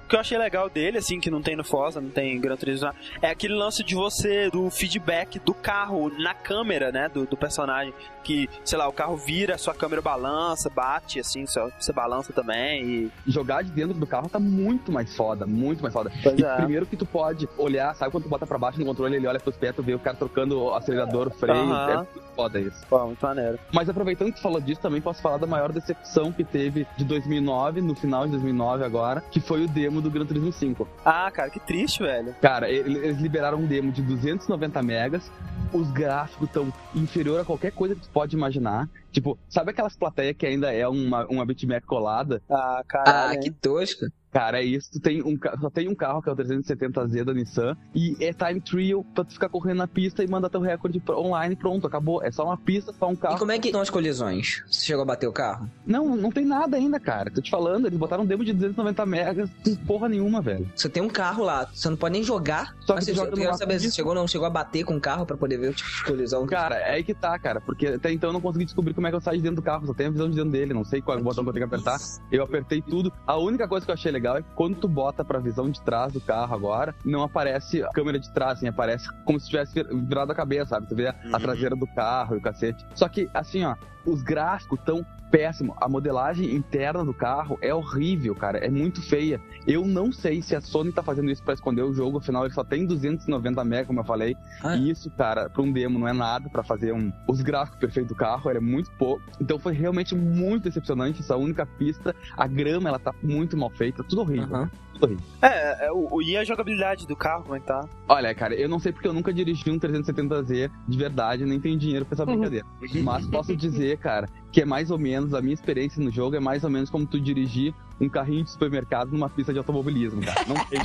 [0.04, 2.40] O que eu achei legal dele, assim, que não tem no Forza, não tem em
[2.40, 7.26] Gran Turismo, é aquele lance de você, do feedback do carro na câmera, né, do,
[7.26, 7.92] do personagem.
[8.22, 12.82] Que, sei lá, o carro vira, a sua câmera balança, bate, assim, você balança também
[12.82, 13.12] e...
[13.26, 16.10] jogar de dentro do carro tá muito mais foda, muito mais foda.
[16.36, 16.56] E é.
[16.56, 19.38] primeiro que tu pode olhar, sabe quando tu bota pra baixo no controle, ele olha
[19.38, 22.02] pros pés, tu vê o cara trocando o acelerador, o freio, Aham.
[22.02, 22.84] é foda isso.
[22.90, 23.56] Pô, muito maneiro.
[23.72, 27.04] Mas aproveitando que tu falou disso, também posso falar da maior decepção que teve de
[27.04, 30.88] 2009, no final de 2009 agora, que foi o demo do Gran Turismo 5.
[31.04, 32.34] Ah, cara, que triste, velho.
[32.42, 35.30] Cara, ele- eles liberaram um demo de 290 megas,
[35.72, 38.88] os gráficos estão inferior a qualquer coisa que tu pode imaginar.
[39.12, 42.42] Tipo, sabe aquelas plateias que ainda é uma, uma bitmap colada?
[42.50, 43.40] Ah, Ah, caralho.
[43.40, 44.08] que tosca.
[44.34, 44.90] Cara, é isso.
[44.90, 48.32] Tu tem um, só tem um carro que é o 370Z da Nissan e é
[48.32, 52.20] time trial pra tu ficar correndo na pista e mandar teu recorde online pronto, acabou.
[52.20, 53.38] É só uma pista, só um E carro.
[53.38, 54.64] como é que estão as colisões?
[54.68, 55.70] Você chegou a bater o carro?
[55.86, 57.30] Não, não tem nada ainda, cara.
[57.30, 59.48] Tô te falando, eles botaram um demo de 290 megas,
[59.86, 60.68] porra nenhuma, velho.
[60.74, 62.74] Você tem um carro lá, você não pode nem jogar.
[62.80, 64.82] Só que você, joga eu quero numa saber se chegou ou não chegou a bater
[64.84, 66.44] com o carro pra poder ver o tipo de colisão.
[66.46, 67.60] Cara, é aí que tá, cara.
[67.60, 69.62] Porque até então eu não consegui descobrir como é que eu saio de dentro do
[69.62, 69.86] carro.
[69.86, 70.74] Só tenho a visão de dentro dele.
[70.74, 71.98] Não sei qual botão que eu tenho que apertar.
[72.32, 73.12] Eu apertei tudo.
[73.24, 75.80] A única coisa que eu achei legal é que quando tu bota pra visão de
[75.82, 79.74] trás do carro agora, não aparece a câmera de trás, assim, aparece como se tivesse
[79.74, 80.86] vir- virado a cabeça, sabe?
[80.86, 81.38] Tu vê a Uhum.
[81.38, 82.84] traseira do carro e o cacete.
[82.94, 85.04] Só que, assim, ó, os gráficos tão
[85.34, 85.74] péssimo.
[85.80, 88.58] A modelagem interna do carro é horrível, cara.
[88.58, 89.40] É muito feia.
[89.66, 92.54] Eu não sei se a Sony tá fazendo isso pra esconder o jogo, afinal ele
[92.54, 94.36] só tem 290 MB, como eu falei.
[94.62, 94.76] Ah.
[94.76, 98.10] E isso, cara, pra um demo não é nada pra fazer um os gráficos perfeitos
[98.10, 99.22] do carro, ele é muito pouco.
[99.40, 102.14] Então foi realmente muito decepcionante essa única pista.
[102.36, 104.54] A grama, ela tá muito mal feita, tudo horrível.
[104.54, 104.70] Aham.
[105.00, 105.24] Horrível.
[105.42, 107.88] É, é o, e a jogabilidade do carro, como é que tá?
[108.08, 111.78] Olha, cara, eu não sei porque eu nunca dirigi um 370Z de verdade, nem tenho
[111.78, 112.66] dinheiro pra essa brincadeira.
[113.02, 116.40] Mas posso dizer, cara, que é mais ou menos, a minha experiência no jogo é
[116.40, 120.44] mais ou menos como tu dirigir um carrinho de supermercado numa pista de automobilismo, cara.
[120.46, 120.80] Não tem,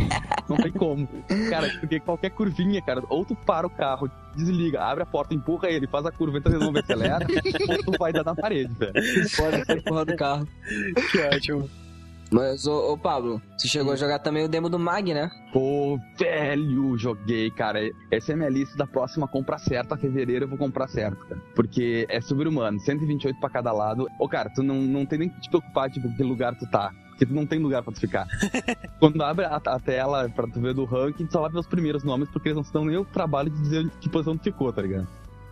[0.47, 1.07] não tem como.
[1.49, 5.69] Cara, porque qualquer curvinha, cara, ou tu para o carro, desliga, abre a porta, empurra
[5.69, 7.25] ele, faz a curva, entra de novo e acelera,
[7.69, 8.93] ou tu vai dar na parede, velho.
[9.35, 10.47] Pode ser porra do carro.
[11.11, 11.69] Que ótimo.
[12.31, 15.29] Mas, ô, ô Pablo, você chegou a jogar também o demo do Mag, né?
[15.51, 17.79] Pô, velho, joguei, cara.
[18.11, 19.97] Essa é a minha lista da próxima compra certa.
[19.97, 21.41] Fevereiro eu vou comprar certo, cara.
[21.55, 24.07] Porque é sobre-humano, 128 pra cada lado.
[24.19, 26.93] Ô, cara, tu não, não tem nem que te preocupar, tipo, que lugar tu tá.
[27.09, 28.27] Porque tu não tem lugar pra tu ficar.
[28.99, 31.67] Quando abre a, a tela pra tu ver do ranking, tu só vai ver os
[31.67, 34.43] primeiros nomes, porque eles não se dão nem o trabalho de dizer que posição tu
[34.43, 35.07] ficou, tá ligado?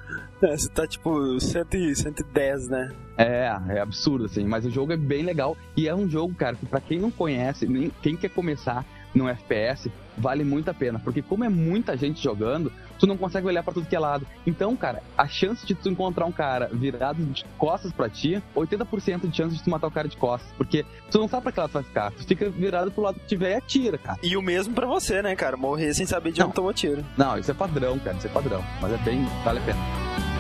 [0.42, 2.92] Você tá tipo 100, e- 110, né?
[3.18, 6.56] É, é absurdo, assim, mas o jogo é bem legal e é um jogo, cara,
[6.56, 11.00] que pra quem não conhece, nem quem quer começar no FPS, vale muito a pena,
[11.00, 14.26] porque como é muita gente jogando, tu não consegue olhar pra tudo que é lado.
[14.46, 19.28] Então, cara, a chance de tu encontrar um cara virado de costas pra ti, 80%
[19.30, 21.60] de chance de tu matar o cara de costas, porque tu não sabe pra que
[21.60, 24.20] lado tu vai ficar, tu fica virado pro lado que tiver e atira, cara.
[24.24, 25.58] E o mesmo pra você, né, cara?
[25.58, 26.48] Morrer sem saber de Não.
[26.48, 27.04] onde tomou tiro.
[27.18, 30.37] Não, isso é padrão, cara, isso é padrão, mas é bem, vale a pena.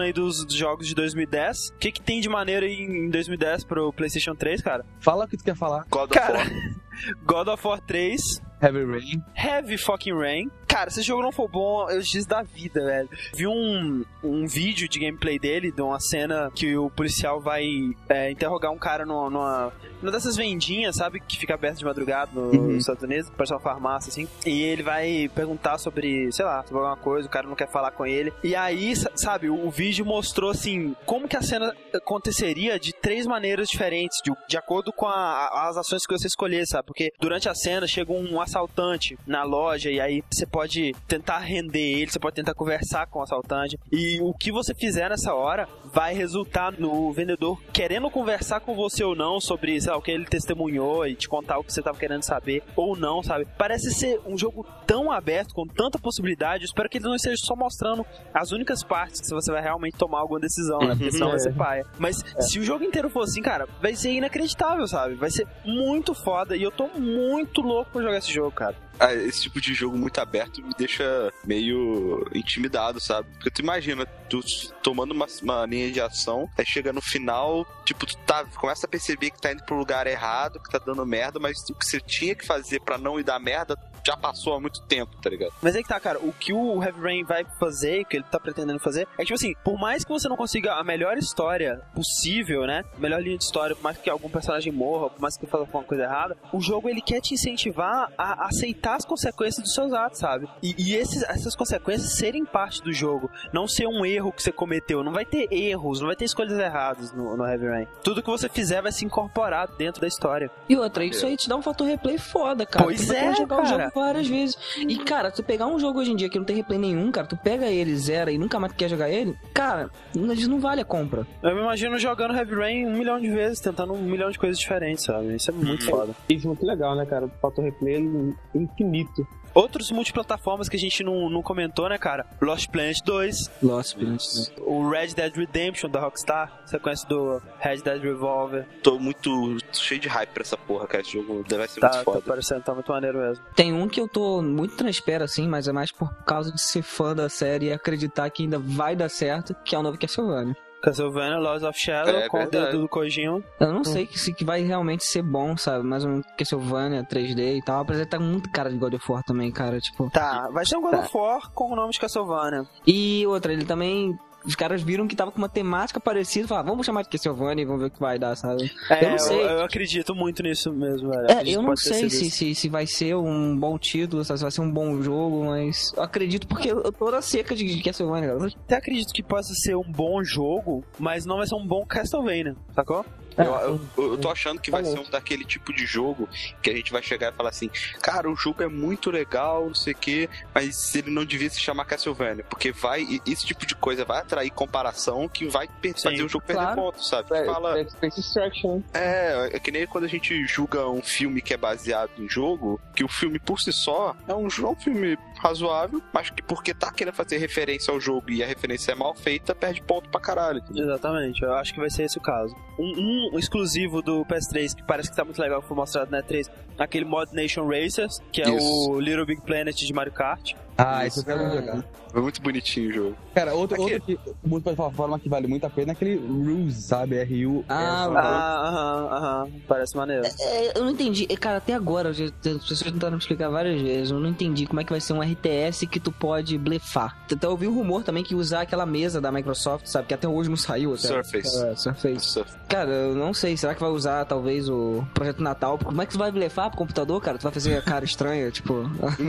[0.00, 3.10] Falando aí dos dos jogos de 2010, o que, que tem de maneiro aí em
[3.10, 4.84] 2010 pro PlayStation 3, cara?
[5.00, 5.84] Fala o que tu quer falar.
[5.90, 6.48] God of Cara, War.
[7.24, 8.20] God of War 3,
[8.62, 12.42] Heavy Rain, Heavy Fucking Rain, Cara, se esse jogo não for bom, eu desisto da
[12.42, 13.08] vida, velho.
[13.34, 17.64] Vi um, um vídeo de gameplay dele, de uma cena que o policial vai
[18.08, 21.18] é, interrogar um cara numa, numa, numa dessas vendinhas, sabe?
[21.20, 22.68] Que fica aberto de madrugada no- Uhum.
[22.68, 24.28] nos Estados Unidos, parece uma farmácia, assim.
[24.46, 27.90] E ele vai perguntar sobre, sei lá, sobre alguma coisa, o cara não quer falar
[27.90, 28.32] com ele.
[28.44, 32.92] E aí, sa- sabe, o, o vídeo mostrou, assim, como que a cena aconteceria de
[32.92, 36.86] três maneiras diferentes, de, de acordo com a- as ações que você escolher, sabe?
[36.86, 40.59] Porque durante a cena chega um assaltante na loja e aí você pode
[41.06, 43.78] tentar render ele, você pode tentar conversar com o assaltante.
[43.90, 49.02] E o que você fizer nessa hora vai resultar no vendedor querendo conversar com você
[49.04, 51.82] ou não sobre, sei lá, o que ele testemunhou e te contar o que você
[51.82, 53.46] tava querendo saber ou não, sabe?
[53.58, 56.64] Parece ser um jogo tão aberto, com tanta possibilidade.
[56.64, 58.04] Eu espero que ele não esteja só mostrando
[58.34, 60.94] as únicas partes que você vai realmente tomar alguma decisão, né?
[60.94, 61.30] Porque senão É.
[61.30, 61.86] vai ser paia.
[61.98, 65.14] Mas se o jogo inteiro for assim, cara, vai ser inacreditável, sabe?
[65.14, 68.74] Vai ser muito foda e eu tô muito louco pra jogar esse jogo, cara.
[68.98, 73.28] Ah, esse tipo de jogo muito aberto me deixa meio intimidado, sabe?
[73.32, 74.40] Porque tu imagina, tu
[74.82, 78.88] tomando uma, uma linha de ação, aí chega no final, tipo, tu tá, começa a
[78.88, 82.00] perceber que tá indo pro lugar errado, que tá dando merda, mas o que você
[82.00, 83.76] tinha que fazer pra não ir dar merda
[84.06, 85.52] já passou há muito tempo, tá ligado?
[85.60, 88.24] Mas aí que tá, cara, o que o Heavy Rain vai fazer, o que ele
[88.24, 91.82] tá pretendendo fazer, é tipo assim, por mais que você não consiga a melhor história
[91.94, 92.84] possível, né?
[92.98, 95.64] Melhor linha de história, por mais que algum personagem morra, por mais que ele faça
[95.64, 99.92] alguma coisa errada, o jogo ele quer te incentivar a aceitar as consequências dos seus
[99.92, 100.48] atos, sabe?
[100.62, 104.52] E, e esses, essas consequências serem parte do jogo, não ser um erro que você
[104.52, 105.02] cometeu.
[105.02, 107.86] Não vai ter erros, não vai ter escolhas erradas no, no Heavy Rain.
[108.02, 110.50] Tudo que você fizer vai se incorporar dentro da história.
[110.68, 112.84] E outra, isso aí te dá um fator replay foda, cara.
[112.84, 113.84] Pois tu vai é, jogar o cara.
[113.84, 114.58] jogo várias vezes.
[114.76, 117.26] E, cara, tu pegar um jogo hoje em dia que não tem replay nenhum, cara,
[117.26, 120.84] tu pega ele, zera e nunca mais quer jogar ele, cara, não não vale a
[120.84, 121.26] compra.
[121.42, 124.58] Eu me imagino jogando Heavy Rain um milhão de vezes, tentando um milhão de coisas
[124.58, 125.34] diferentes, sabe?
[125.34, 126.12] Isso é muito foda.
[126.28, 127.26] Isso é muito legal, né, cara?
[127.26, 129.26] O fator replay é infinito.
[129.52, 132.24] Outros multiplataformas que a gente não, não comentou, né, cara?
[132.40, 134.22] Lost Planet 2, Lost Planet.
[134.60, 138.64] o Red Dead Redemption da Rockstar, você conhece do Red Dead Revolver.
[138.80, 141.02] Tô muito cheio de hype pra essa porra, cara.
[141.02, 142.20] Esse jogo vai ser Tá, muito tá foda.
[142.22, 143.44] parecendo, tá muito maneiro mesmo.
[143.56, 146.60] Tem um que eu tô muito na espera, assim, mas é mais por causa de
[146.60, 149.98] ser fã da série e acreditar que ainda vai dar certo, que é o novo
[149.98, 150.56] Castlevania.
[150.82, 152.64] Castlevania, Lords of Shadow, É com verdade.
[152.64, 153.42] o dedo do Kojima.
[153.58, 155.84] Eu não sei que, se que vai realmente ser bom, sabe?
[155.84, 157.82] Mais um Castlevania 3D e tal.
[157.82, 159.78] Apesar de tá muito cara de God of War também, cara.
[159.80, 160.10] Tipo.
[160.10, 161.00] Tá, vai ser um God Tá.
[161.00, 162.64] of War com o nome de Castlevania.
[162.86, 164.18] E outra, ele também.
[164.44, 166.48] Os caras viram que tava com uma temática parecida.
[166.48, 168.70] Falaram, vamos chamar de Castlevania e vamos ver o que vai dar, sabe?
[168.88, 169.42] É, eu não sei.
[169.42, 171.30] Eu, acredito muito nisso mesmo, velho.
[171.30, 174.60] É, eu não sei se, se, se vai ser um bom título, se vai ser
[174.60, 178.46] um bom jogo, mas eu acredito porque eu tô na seca de, de Castlevania, cara.
[178.64, 182.56] Até acredito que possa ser um bom jogo, mas não vai ser um bom Castlevania,
[182.74, 183.04] sacou?
[183.38, 184.98] Eu, eu- eu tô achando que vai Falou.
[184.98, 186.28] ser um daquele tipo de jogo
[186.62, 187.70] que a gente vai chegar e falar assim:
[188.02, 191.60] Cara, o jogo é muito legal, não sei o quê, mas ele não devia se
[191.60, 192.44] chamar Castlevania.
[192.44, 196.44] Porque vai, esse tipo de coisa vai atrair comparação que vai Sim, fazer o jogo
[196.44, 196.76] perder claro.
[196.82, 197.28] ponto, sabe?
[197.36, 198.80] É, Fala, é Extraction.
[198.92, 202.80] é, é que nem quando a gente julga um filme que é baseado em jogo,
[202.94, 206.74] que o filme por si só é um, jo- um filme razoável, mas que porque
[206.74, 210.20] tá querendo fazer referência ao jogo e a referência é mal feita, perde ponto pra
[210.20, 210.58] caralho.
[210.58, 210.84] entendeu?
[210.84, 212.54] Exatamente, eu acho que vai ser esse o caso.
[212.78, 216.22] Um, um exclusivo do PS3 que parece que tá muito legal, que foi mostrado na
[216.22, 218.90] E3, aquele Mod Nation Racers, que é Isso.
[218.90, 220.54] o Little Big Planet de Mario Kart.
[220.86, 221.84] Ah, isso eu quero muito jogar.
[222.10, 223.16] Foi muito bonitinho o jogo.
[223.34, 223.94] Cara, outro, Aqui.
[223.94, 227.16] outro que, muito plataforma que vale muito a pena é aquele Ruse, sabe?
[227.16, 227.64] R-U.
[227.68, 228.08] Ah.
[228.16, 230.24] Ah, aham, aham, parece maneiro.
[230.40, 231.26] É, eu não entendi.
[231.30, 234.10] É, Cara, até agora, as pessoas tentaram me explicar várias vezes.
[234.10, 237.16] Eu não entendi como é que vai ser um RTS que tu pode blefar.
[237.32, 240.08] Até eu ouvi um rumor também que usar aquela mesa da Microsoft, sabe?
[240.08, 240.94] Que até hoje não saiu.
[240.94, 241.06] Até.
[241.06, 241.64] Surface.
[241.64, 242.26] É, Surface.
[242.26, 243.56] Surf- Cara, eu não sei.
[243.56, 245.78] Será que vai usar talvez o Projeto Natal?
[245.78, 247.38] Como é que tu vai blefar pro computador, cara?
[247.38, 248.82] Tu vai fazer a cara estranha, tipo.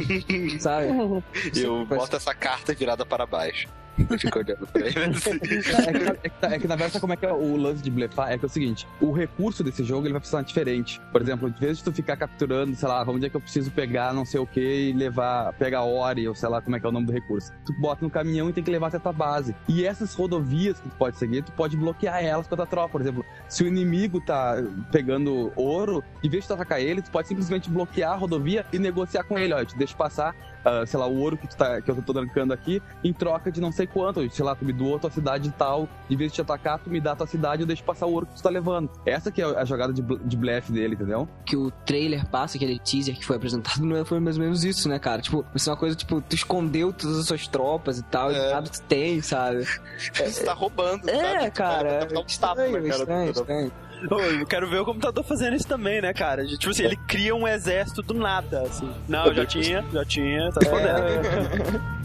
[0.60, 0.88] sabe?
[1.56, 3.68] Eu boto essa carta virada para baixo.
[4.10, 4.98] Eu fico olhando pra ele.
[5.14, 5.32] assim.
[5.32, 7.84] É que, é, que, tá- é que, na verdade, como é que é o lance
[7.84, 8.32] de blefar?
[8.32, 11.00] É que é o seguinte, o recurso desse jogo ele vai funcionar diferente.
[11.12, 13.70] Por exemplo, em vez de tu ficar capturando, sei lá, vamos dizer que eu preciso
[13.70, 16.86] pegar não sei o que e levar, pegar Ori, ou sei lá como é que
[16.86, 17.52] é o nome do recurso.
[17.66, 19.54] Tu bota no caminhão e tem que levar até a tua base.
[19.68, 22.90] E essas rodovias que tu pode seguir, tu pode bloquear elas com a tua tropa.
[22.94, 24.56] Por exemplo, se o inimigo tá
[24.92, 28.80] pegando ouro, em vez de tu atacar ele, tu pode simplesmente bloquear a rodovia e
[28.80, 29.54] negociar com ele.
[29.54, 30.34] Ó, eu te deixo passar,
[30.66, 33.52] ah, sei lá, o ouro que, tu tá, que eu tô trancando aqui, em troca
[33.52, 34.30] de não sei quanto.
[34.32, 35.88] Sei lá, tu me doou a tua cidade e tal.
[36.10, 38.06] Em vez de te atacar, tu me dá a tua cidade e eu deixo passar
[38.06, 38.90] o ouro que tu tá levando.
[39.06, 41.28] Essa que é a jogada de, de blefe dele, entendeu?
[41.46, 44.64] que o trailer passa, aquele teaser que foi apresentado, não é- foi mais ou menos
[44.64, 45.22] isso, né, cara?
[45.22, 48.36] Tipo, vai ser uma coisa, tipo, tu escondeu todas as suas tropas e tal, e
[48.36, 48.54] É.
[48.54, 49.66] nada tu tem, sabe?
[50.14, 51.52] Você tá roubando, É, sabe?
[51.52, 52.00] cara.
[52.00, 53.30] Vai dar um tapa na Estranho, cara do estranho, cara.
[53.32, 53.72] estranho.
[54.10, 56.46] Eu quero ver o computador fazendo isso também, né, cara?
[56.46, 58.90] Tipo assim, ele cria um exército do nada, assim.
[59.08, 60.70] Não, já tinha, já tinha, tá se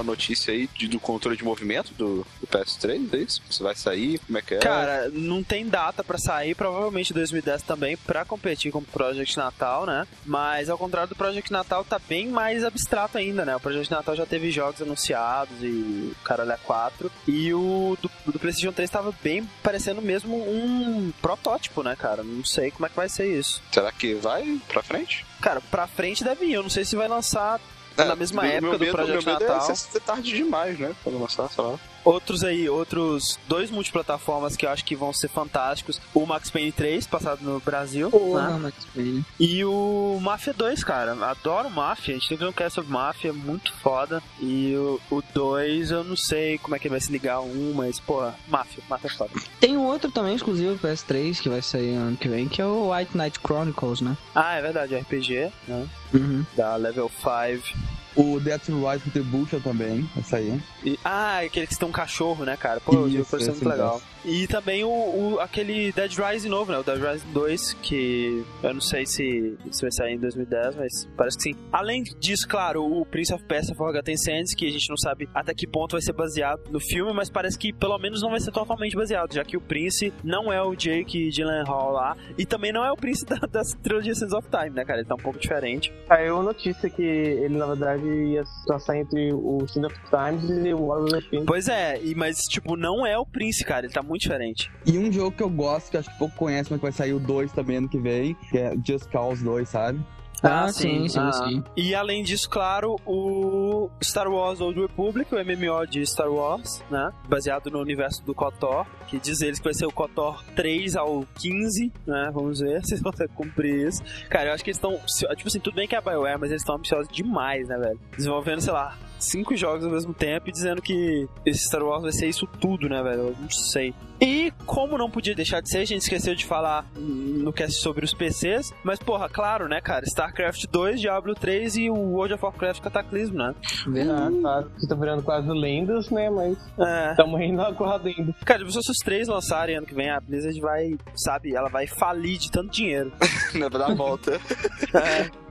[0.00, 3.08] alguma notícia aí de- do controle de movimento do, do PS3?
[3.12, 3.42] É isso?
[3.50, 4.18] Você vai sair?
[4.20, 4.58] Como é que é?
[4.58, 9.86] Cara, não tem data pra sair, provavelmente 2010 também, pra competir com o Project Natal,
[9.86, 10.06] né?
[10.24, 13.54] Mas ao contrário do Project Natal, tá bem mais abstrato ainda, né?
[13.54, 17.10] O Project Natal já teve jogos anunciados e o caralho é 4.
[17.28, 22.22] E o do, do PlayStation 3 tava bem parecendo mesmo um protótipo, né, cara?
[22.22, 23.62] Não sei como é que vai ser isso.
[23.72, 25.24] Será que vai pra frente?
[25.40, 26.52] Cara, pra frente deve ir.
[26.54, 27.60] Eu não sei se vai lançar É,
[28.04, 29.76] na mesma época do medo- Project meu medo Natal.
[29.94, 30.94] É tarde demais, né?
[31.02, 31.78] Pra lançar, sei lá.
[32.04, 36.00] Outros aí, outros dois multiplataformas que eu acho que vão ser fantásticos.
[36.14, 38.10] O Max Payne 3, passado no Brasil.
[38.10, 38.58] Porra, né?
[38.58, 39.24] Max Payne.
[39.38, 41.12] E o Mafia 2, cara.
[41.26, 42.14] Adoro Mafia.
[42.14, 44.22] A gente tem que ver um cast sobre Mafia, é muito foda.
[44.40, 48.00] E o, o 2, eu não sei como é que vai se ligar um, mas,
[48.00, 48.82] porra, Mafia.
[48.88, 49.30] Mafia é foda.
[49.60, 52.66] Tem um outro também exclusivo do PS3 que vai sair ano que vem, que é
[52.66, 54.16] o White Knight Chronicles, né?
[54.34, 55.86] Ah, é verdade, RPG, né?
[56.12, 56.44] Uhum.
[56.56, 57.99] Da Level 5.
[58.16, 60.62] O Death Rise Retribution também, vai sair.
[60.84, 62.80] E, ah, aquele que tem um cachorro, né, cara?
[62.80, 64.02] Pô, Isso, parece esse muito legal.
[64.24, 66.78] E também o, o- aquele Dead Rising novo, né?
[66.78, 71.08] O Dead Rising 2, que eu não sei se, se vai sair em 2010, mas
[71.16, 71.54] parece que sim.
[71.72, 75.54] Além disso, claro, o Prince of Persia Forgotten Sands, que a gente não sabe até
[75.54, 78.52] que ponto vai ser baseado no filme, mas parece que pelo menos não vai ser
[78.52, 82.84] totalmente baseado, já que o Prince não é o Jake Gyllenhaal lá, e também não
[82.84, 85.00] é o Prince da, da trilogia Sands of Time, né, cara?
[85.00, 85.92] Ele tá um pouco diferente.
[86.06, 90.86] Saiu notícia que ele, na verdade, ia passar entre o Sin of Times e o
[90.86, 91.22] Warrior.
[91.46, 94.70] Pois é, e, mas tipo, não é o Prince, cara, ele tá muito diferente.
[94.84, 97.12] E um jogo que eu gosto, que acho que pouco conhece, mas que vai sair
[97.12, 100.04] o 2 também ano que vem, que é Just Cause 2, sabe?
[100.42, 101.32] Ah, sim, sim, Ah.
[101.32, 101.64] sim.
[101.76, 107.10] E além disso, claro, o Star Wars Old Republic, o MMO de Star Wars, né?
[107.28, 111.24] Baseado no universo do KOTOR, que diz eles que vai ser o KOTOR 3 ao
[111.38, 112.30] 15, né?
[112.32, 114.02] Vamos ver se eles conseguem cumprir isso.
[114.28, 114.98] Cara, eu acho que eles estão.
[115.36, 118.00] Tipo assim, tudo bem que é a BioWare, mas eles estão ambiciosos demais, né, velho?
[118.16, 122.12] Desenvolvendo, sei lá, cinco jogos ao mesmo tempo e dizendo que esse Star Wars vai
[122.12, 123.28] ser isso tudo, né, velho?
[123.28, 123.94] Eu não sei.
[124.20, 128.04] E como não podia deixar de ser, a gente esqueceu de falar no cast sobre
[128.04, 130.04] os PCs, mas porra, claro, né, cara?
[130.30, 133.54] StarCraft 2, Diablo 3 e o World of Warcraft Cataclysmo, né?
[133.86, 134.36] Verdade.
[134.36, 136.30] Ah, claro, que tá virando quase lendas, né?
[136.30, 137.10] Mas É.
[137.10, 138.34] estamos indo aguardando.
[138.44, 142.38] Cara, se os três lançarem ano que vem, a Blizzard vai, sabe, ela vai falir
[142.38, 143.12] de tanto dinheiro.
[143.60, 144.32] Vai dar a volta.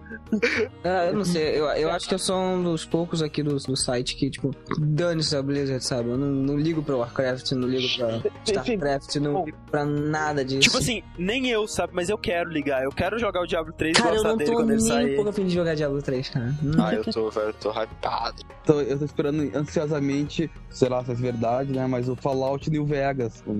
[0.83, 3.55] Ah, eu não sei, eu, eu acho que eu sou um dos poucos aqui do,
[3.55, 6.09] do site que, tipo, dane-se a Blizzard, sabe?
[6.09, 10.61] Eu não, não ligo pra Warcraft, não ligo pra Starcraft, não ligo pra nada disso.
[10.61, 12.83] Tipo assim, nem eu, sabe, mas eu quero ligar.
[12.83, 14.81] Eu quero jogar o Diablo 3 e cara, eu gostar não dele tô quando ele
[14.81, 15.15] nem um sair.
[15.15, 16.55] pouco a fim de jogar Diablo 3, cara.
[16.63, 16.71] Hum.
[16.79, 18.41] Ah, eu tô, velho, eu tô hypado.
[18.65, 21.85] Tô- eu tô esperando ansiosamente, sei lá se é verdade, né?
[21.87, 23.51] Mas o Fallout New Vegas, o,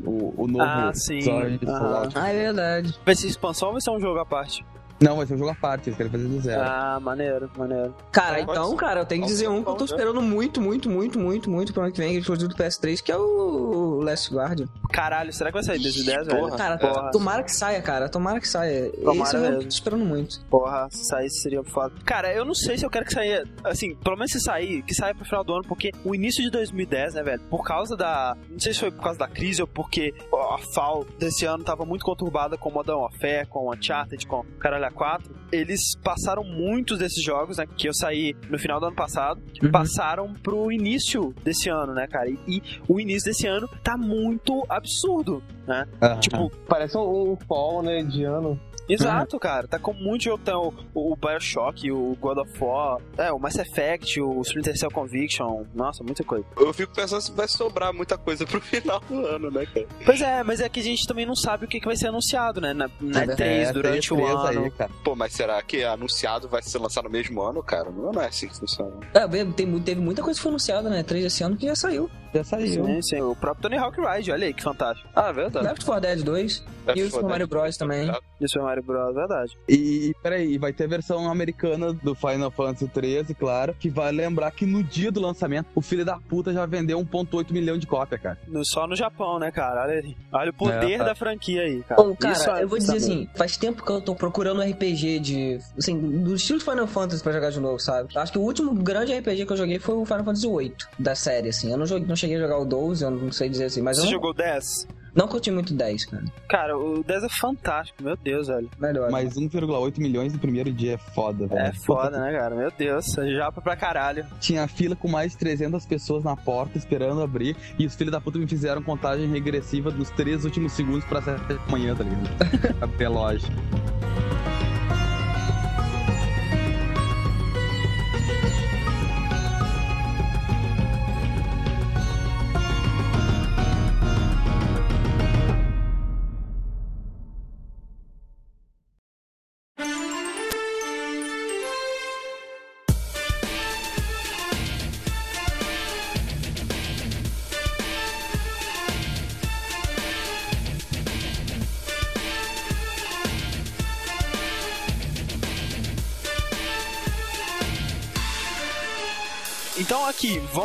[0.43, 1.21] o- novo Ah, sim.
[1.21, 2.13] Fallout.
[2.17, 2.95] Ah, é verdade.
[3.05, 4.65] Vai ser expansão ou vai ser um jogo à parte?
[5.01, 6.61] Não, vai ser um jogo à parte, eles querem fazer do zero.
[6.61, 7.95] Ah, maneiro, maneiro.
[8.11, 8.75] Cara, então, ser.
[8.75, 9.93] cara, eu tenho que dizer um que eu tô ser.
[9.93, 13.01] esperando muito, muito, muito, muito, muito pro ano que vem, que é exclusivo do PS3,
[13.01, 14.67] que é o Last Guardian.
[14.91, 16.39] Caralho, será que vai sair desde 10, velho?
[16.39, 16.57] Porra.
[16.57, 17.11] Cara, Porra.
[17.11, 18.09] tomara que saia, cara.
[18.09, 18.91] Tomara que saia.
[18.91, 19.61] Tomara Esse eu mesmo.
[19.61, 20.43] tô esperando muito.
[20.47, 21.93] Porra, se saísse seria foda.
[22.03, 23.43] Cara, eu não sei se eu quero que saia.
[23.63, 26.49] Assim, pelo menos se sair, que saia pro final do ano, porque o início de
[26.49, 27.41] 2010, né, velho?
[27.49, 28.35] Por causa da.
[28.49, 31.85] Não sei se foi por causa da crise ou porque a FAL desse ano tava
[31.85, 35.21] muito conturbada com Modern Warfare, com Uncharted, com Caralho A4.
[35.51, 37.65] Eles passaram muitos desses jogos, né?
[37.77, 39.71] Que eu saí no final do ano passado, Uhum.
[39.71, 42.29] passaram pro início desse ano, né, cara?
[42.29, 45.87] E, e o início desse ano tá muito absurdo, né?
[46.01, 46.19] Aham.
[46.19, 48.59] Tipo, Parece um, um fall, né, de ano.
[48.89, 49.67] Exato, cara.
[49.67, 50.43] Tá com muito jogo.
[50.43, 54.91] Tá o, o Bioshock, o God of War, é, o Mass Effect, o Splinter Cell
[54.91, 55.65] Conviction.
[55.73, 56.45] Nossa, muita coisa.
[56.57, 59.87] Eu fico pensando se vai sobrar muita coisa pro final do ano, né, cara?
[60.05, 62.07] Pois é, mas é que a gente também não sabe o que, que vai ser
[62.07, 62.73] anunciado, né?
[62.73, 64.63] Na, na É, E3, É, durante tem o ano.
[64.63, 64.91] Aí, cara.
[65.03, 67.89] Pô, mas será que anunciado vai ser lançado no mesmo ano, cara?
[67.91, 68.91] Não é assim que funciona.
[69.13, 71.03] É, tem, teve muita coisa que foi anunciada, né?
[71.03, 72.09] 3 esse ano que já saiu.
[72.34, 72.86] Já saiu.
[72.86, 73.21] Sim, sim.
[73.21, 75.07] O próprio Tony Hawk Ride, olha aí que fantástico.
[75.15, 75.65] Ah, verdade.
[75.65, 76.63] Left 4 Dead 2
[76.95, 78.11] e o Super Mario Bros também.
[78.39, 79.57] E o Super Mario Bros, verdade.
[79.67, 84.11] E, e peraí, vai ter a versão americana do Final Fantasy 13, claro, que vai
[84.11, 87.86] lembrar que no dia do lançamento, o filho da puta já vendeu 1.8 milhão de
[87.88, 88.38] cópias, cara.
[88.47, 89.82] No- Só no Japão, né, cara?
[89.84, 90.15] Olha, aí.
[90.32, 91.03] Olha o poder É, tá.
[91.05, 92.01] da franquia aí, cara.
[92.01, 94.59] Bom, cara, Isso é- eu vou dizer tá assim, faz tempo que eu tô procurando
[94.61, 95.59] um RPG de.
[95.77, 98.09] Assim, do estilo Final Fantasy pra jogar de novo, sabe?
[98.17, 101.15] Acho que o último grande RPG que eu joguei foi o Final Fantasy VIII da
[101.15, 101.71] série, assim.
[101.71, 103.97] Eu não, joguei, não cheguei a jogar o 12, eu não sei dizer assim, mas
[103.97, 104.88] Você eu não, jogou 10?
[105.15, 106.24] não curti muito 10, cara.
[106.47, 108.70] Cara, o 10 é fantástico, meu Deus, velho.
[108.80, 109.09] Melhor.
[109.11, 111.59] Mas 1,8 milhões no primeiro dia é foda, velho.
[111.61, 112.55] É foda, né, cara?
[112.55, 114.26] Meu Deus, é japa pra caralho.
[114.39, 118.22] Tinha fila com mais de 300 pessoas na porta esperando abrir e os filhos da
[118.22, 122.80] puta me fizeram contagem regressiva dos três últimos segundos pra 7 da manhã, tá ligado?
[122.84, 123.09] Abrir a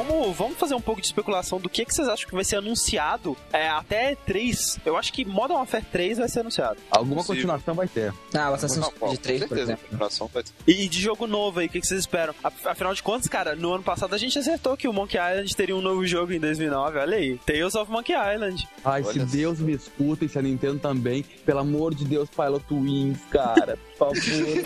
[0.01, 2.45] aqui, vamos, vamos fazer um pouco de especulação do que, que vocês acham que vai
[2.45, 4.79] ser anunciado é, até 3.
[4.85, 6.77] Eu acho que Modern Warfare 3 vai ser anunciado.
[6.91, 7.37] Alguma Possível.
[7.37, 8.13] continuação vai ter.
[8.35, 9.85] Ah, o Assassin's Creed 3, com por certeza, exemplo.
[9.85, 10.53] a continuação vai ter.
[10.67, 12.35] E de jogo novo aí, o que, que vocês esperam?
[12.65, 15.77] Afinal de contas, cara, no ano passado a gente acertou que o Monkey Island teria
[15.77, 16.99] um novo jogo em 2009.
[16.99, 18.69] Olha aí, Tales of Monkey Island.
[18.85, 19.33] Ai, se Olha só.
[19.37, 23.79] Deus me escuta e se a Nintendo também, pelo amor de Deus, Pilot Wings, cara,
[23.99, 24.23] por favor.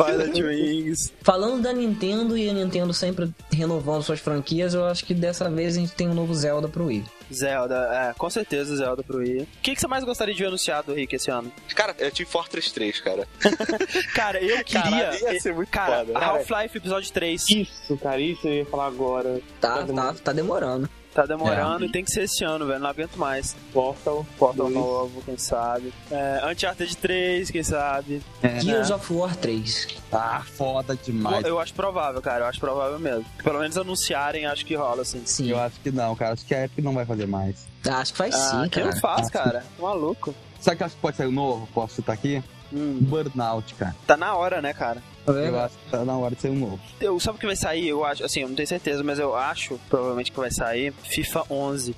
[0.07, 1.13] Pilot Wings.
[1.23, 5.77] Falando da Nintendo e a Nintendo sempre renovando suas franquias, eu acho que dessa vez
[5.77, 7.05] a gente tem um novo Zelda pro Wii.
[7.33, 9.43] Zelda, é, com certeza Zelda pro Wii.
[9.43, 11.53] O que, que você mais gostaria de ver anunciado, Rick, esse ano?
[11.75, 13.29] Cara, é Team Fortress 3, cara.
[14.15, 14.83] Cara, eu queria.
[14.83, 16.07] Caralho, ia ser muito cara.
[16.15, 19.41] Half-Life episódio 3 Isso, cara, isso eu ia falar agora.
[19.61, 20.89] Tá, Tá tá, tá demorando.
[21.23, 22.79] Tá demorando e tem que ser esse ano, velho.
[22.81, 23.55] Não aguento mais.
[23.73, 24.27] Portal.
[24.39, 24.75] Portal dois.
[24.75, 25.93] novo, quem sabe.
[26.11, 28.23] É, Uncharted 3, quem sabe.
[28.43, 29.89] É, Gears of War 3.
[30.13, 31.45] ah, foda demais.
[31.45, 32.45] Eu acho provável, cara.
[32.45, 33.25] Eu acho provável mesmo.
[33.43, 35.23] Pelo menos anunciarem, acho que rola, assim.
[35.25, 35.51] Sim.
[35.51, 36.35] Eu acho que não, cara.
[36.35, 37.67] Acho que a Epic não vai fazer mais.
[37.89, 38.95] Acho que faz Ah, sim, quem cara.
[38.95, 39.61] não faz, cara?
[39.77, 40.35] Tá Maluco.
[40.61, 41.69] Sabe que eu acho que pode sair o novo?
[41.73, 42.43] Posso citar aqui?
[42.73, 43.95] Hum, Burnout, cara.
[44.07, 45.03] tá na hora, né, cara?
[45.27, 46.81] Eu acho que tá na hora de sair um novo.
[46.99, 47.87] Eu, sabe o que vai sair?
[47.89, 51.45] Eu acho, assim, eu não tenho certeza, mas eu acho, provavelmente, que vai sair FIFA
[51.51, 51.95] 11.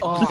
[0.00, 0.24] Ó,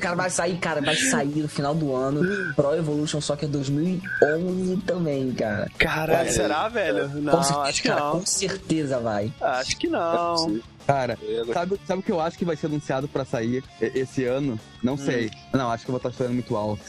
[0.00, 5.30] cara, vai sair, cara, vai sair no final do ano Pro Evolution Soccer 2011 também,
[5.32, 5.70] cara.
[5.78, 7.08] Caralho, É, será, velho?
[7.20, 8.12] Não, com certeza, acho que cara, não.
[8.20, 9.32] com certeza vai.
[9.40, 10.32] Acho que É não.
[10.36, 10.62] possível.
[10.86, 11.18] Cara,
[11.52, 14.58] sabe, sabe o que eu acho que vai ser anunciado pra sair esse ano?
[14.82, 15.30] Não sei.
[15.52, 16.82] Não, acho que eu vou estar chutando muito alto.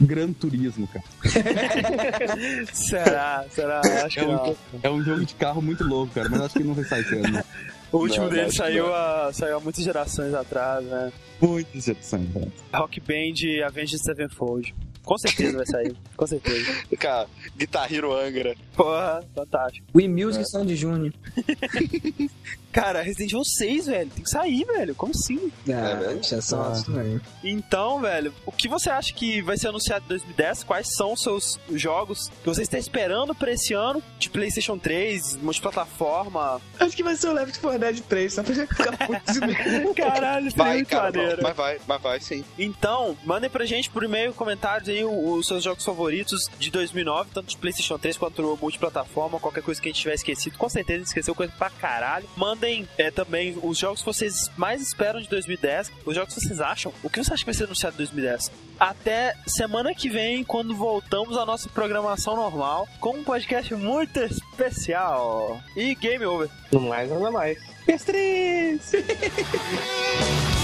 [0.00, 1.04] Gran Turismo, cara.
[2.72, 3.44] Será?
[3.50, 3.80] Será?
[4.04, 4.56] Acho que É um, não.
[4.82, 7.14] é um jogo de carro muito louco, cara, mas acho que não vai sair esse
[7.16, 7.42] ano.
[7.92, 8.86] O último Não, dele que saiu,
[9.32, 11.12] saiu há muitas gerações atrás, né?
[11.40, 12.48] Muitas decepções, cara.
[12.74, 14.74] Rock Band Avenged Sevenfold.
[15.02, 15.96] Com certeza vai sair.
[16.16, 16.70] Com certeza.
[17.00, 17.26] Cara,
[17.56, 18.54] Guitar Hero Angra.
[18.76, 19.84] Porra, fantástico.
[19.94, 21.12] Wii Music são de junho.
[22.72, 24.94] Cara, Resident Evil 6, velho, tem que sair, velho.
[24.94, 25.50] Como assim?
[25.68, 26.22] Ah, velho.
[26.22, 27.20] já são outros também.
[27.42, 30.64] Então, velho, o que você acha que vai ser anunciado em 2010?
[30.64, 34.02] Quais são os seus jogos que você está esperando pra esse ano?
[34.18, 36.60] De PlayStation 3, multiplataforma?
[36.78, 39.94] Acho que vai ser o Left 4 Dead 3, só pra já ficar puto de.
[39.94, 41.42] Caralho, Vai, muito cara, maneiro.
[41.42, 42.44] mas vai, mas vai sim.
[42.58, 47.48] Então, mandem pra gente por e-mail, comentários aí os seus jogos favoritos de 2009, tanto
[47.48, 50.56] de PlayStation 3 quanto multiplataforma, qualquer coisa que a gente tiver esquecido.
[50.58, 52.28] Com certeza a gente esqueceu coisa pra caralho.
[52.60, 56.60] Mandem é, também os jogos que vocês mais esperam de 2010, os jogos que vocês
[56.60, 56.92] acham.
[57.02, 58.52] O que você acha que vai ser anunciado em 2010?
[58.78, 65.58] Até semana que vem, quando voltamos à nossa programação normal, com um podcast muito especial.
[65.74, 66.50] E game over.
[66.70, 67.58] No mais, nada mais.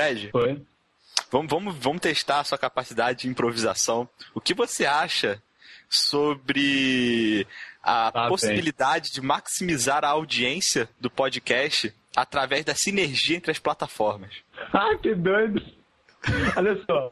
[0.00, 0.62] Fred, Foi?
[1.30, 4.08] vamos, vamos, vamos testar a sua capacidade de improvisação.
[4.34, 5.42] O que você acha
[5.88, 7.46] sobre
[7.82, 14.30] a Ah, possibilidade de maximizar a audiência do podcast através da sinergia entre as plataformas?
[14.72, 15.60] Ah, que doido.
[16.56, 17.10] Olha só.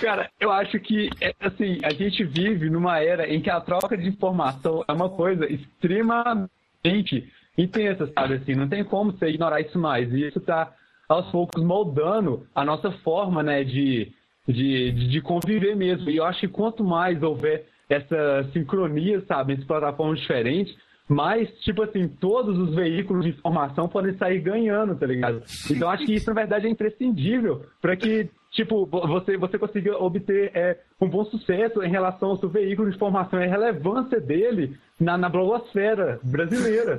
[0.00, 3.96] Cara, eu acho que, é, assim, a gente vive numa era em que a troca
[3.96, 8.34] de informação é uma coisa extremamente intensa, sabe?
[8.34, 10.10] Assim, não tem como você ignorar isso mais.
[10.12, 10.72] E isso tá,
[11.08, 14.12] aos poucos, moldando a nossa forma, né, de,
[14.48, 16.08] de, de conviver mesmo.
[16.10, 20.74] E eu acho que quanto mais houver essa sincronia, sabe, entre plataformas diferentes,
[21.06, 25.42] mais, tipo assim, todos os veículos de informação podem sair ganhando, tá ligado?
[25.70, 29.98] Então acho que isso, na verdade, é imprescindível para que, tipo, vo- você, você consiga
[30.02, 34.18] obter é, um bom sucesso em relação ao seu veículo de informação e a relevância
[34.18, 36.98] dele na, na blogosfera brasileira.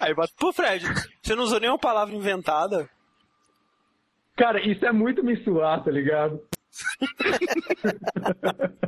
[0.00, 0.84] Aí bota, pô, Fred,
[1.22, 2.88] você não usou nenhuma palavra inventada.
[4.36, 6.42] Cara, isso é muito me suar, tá ligado?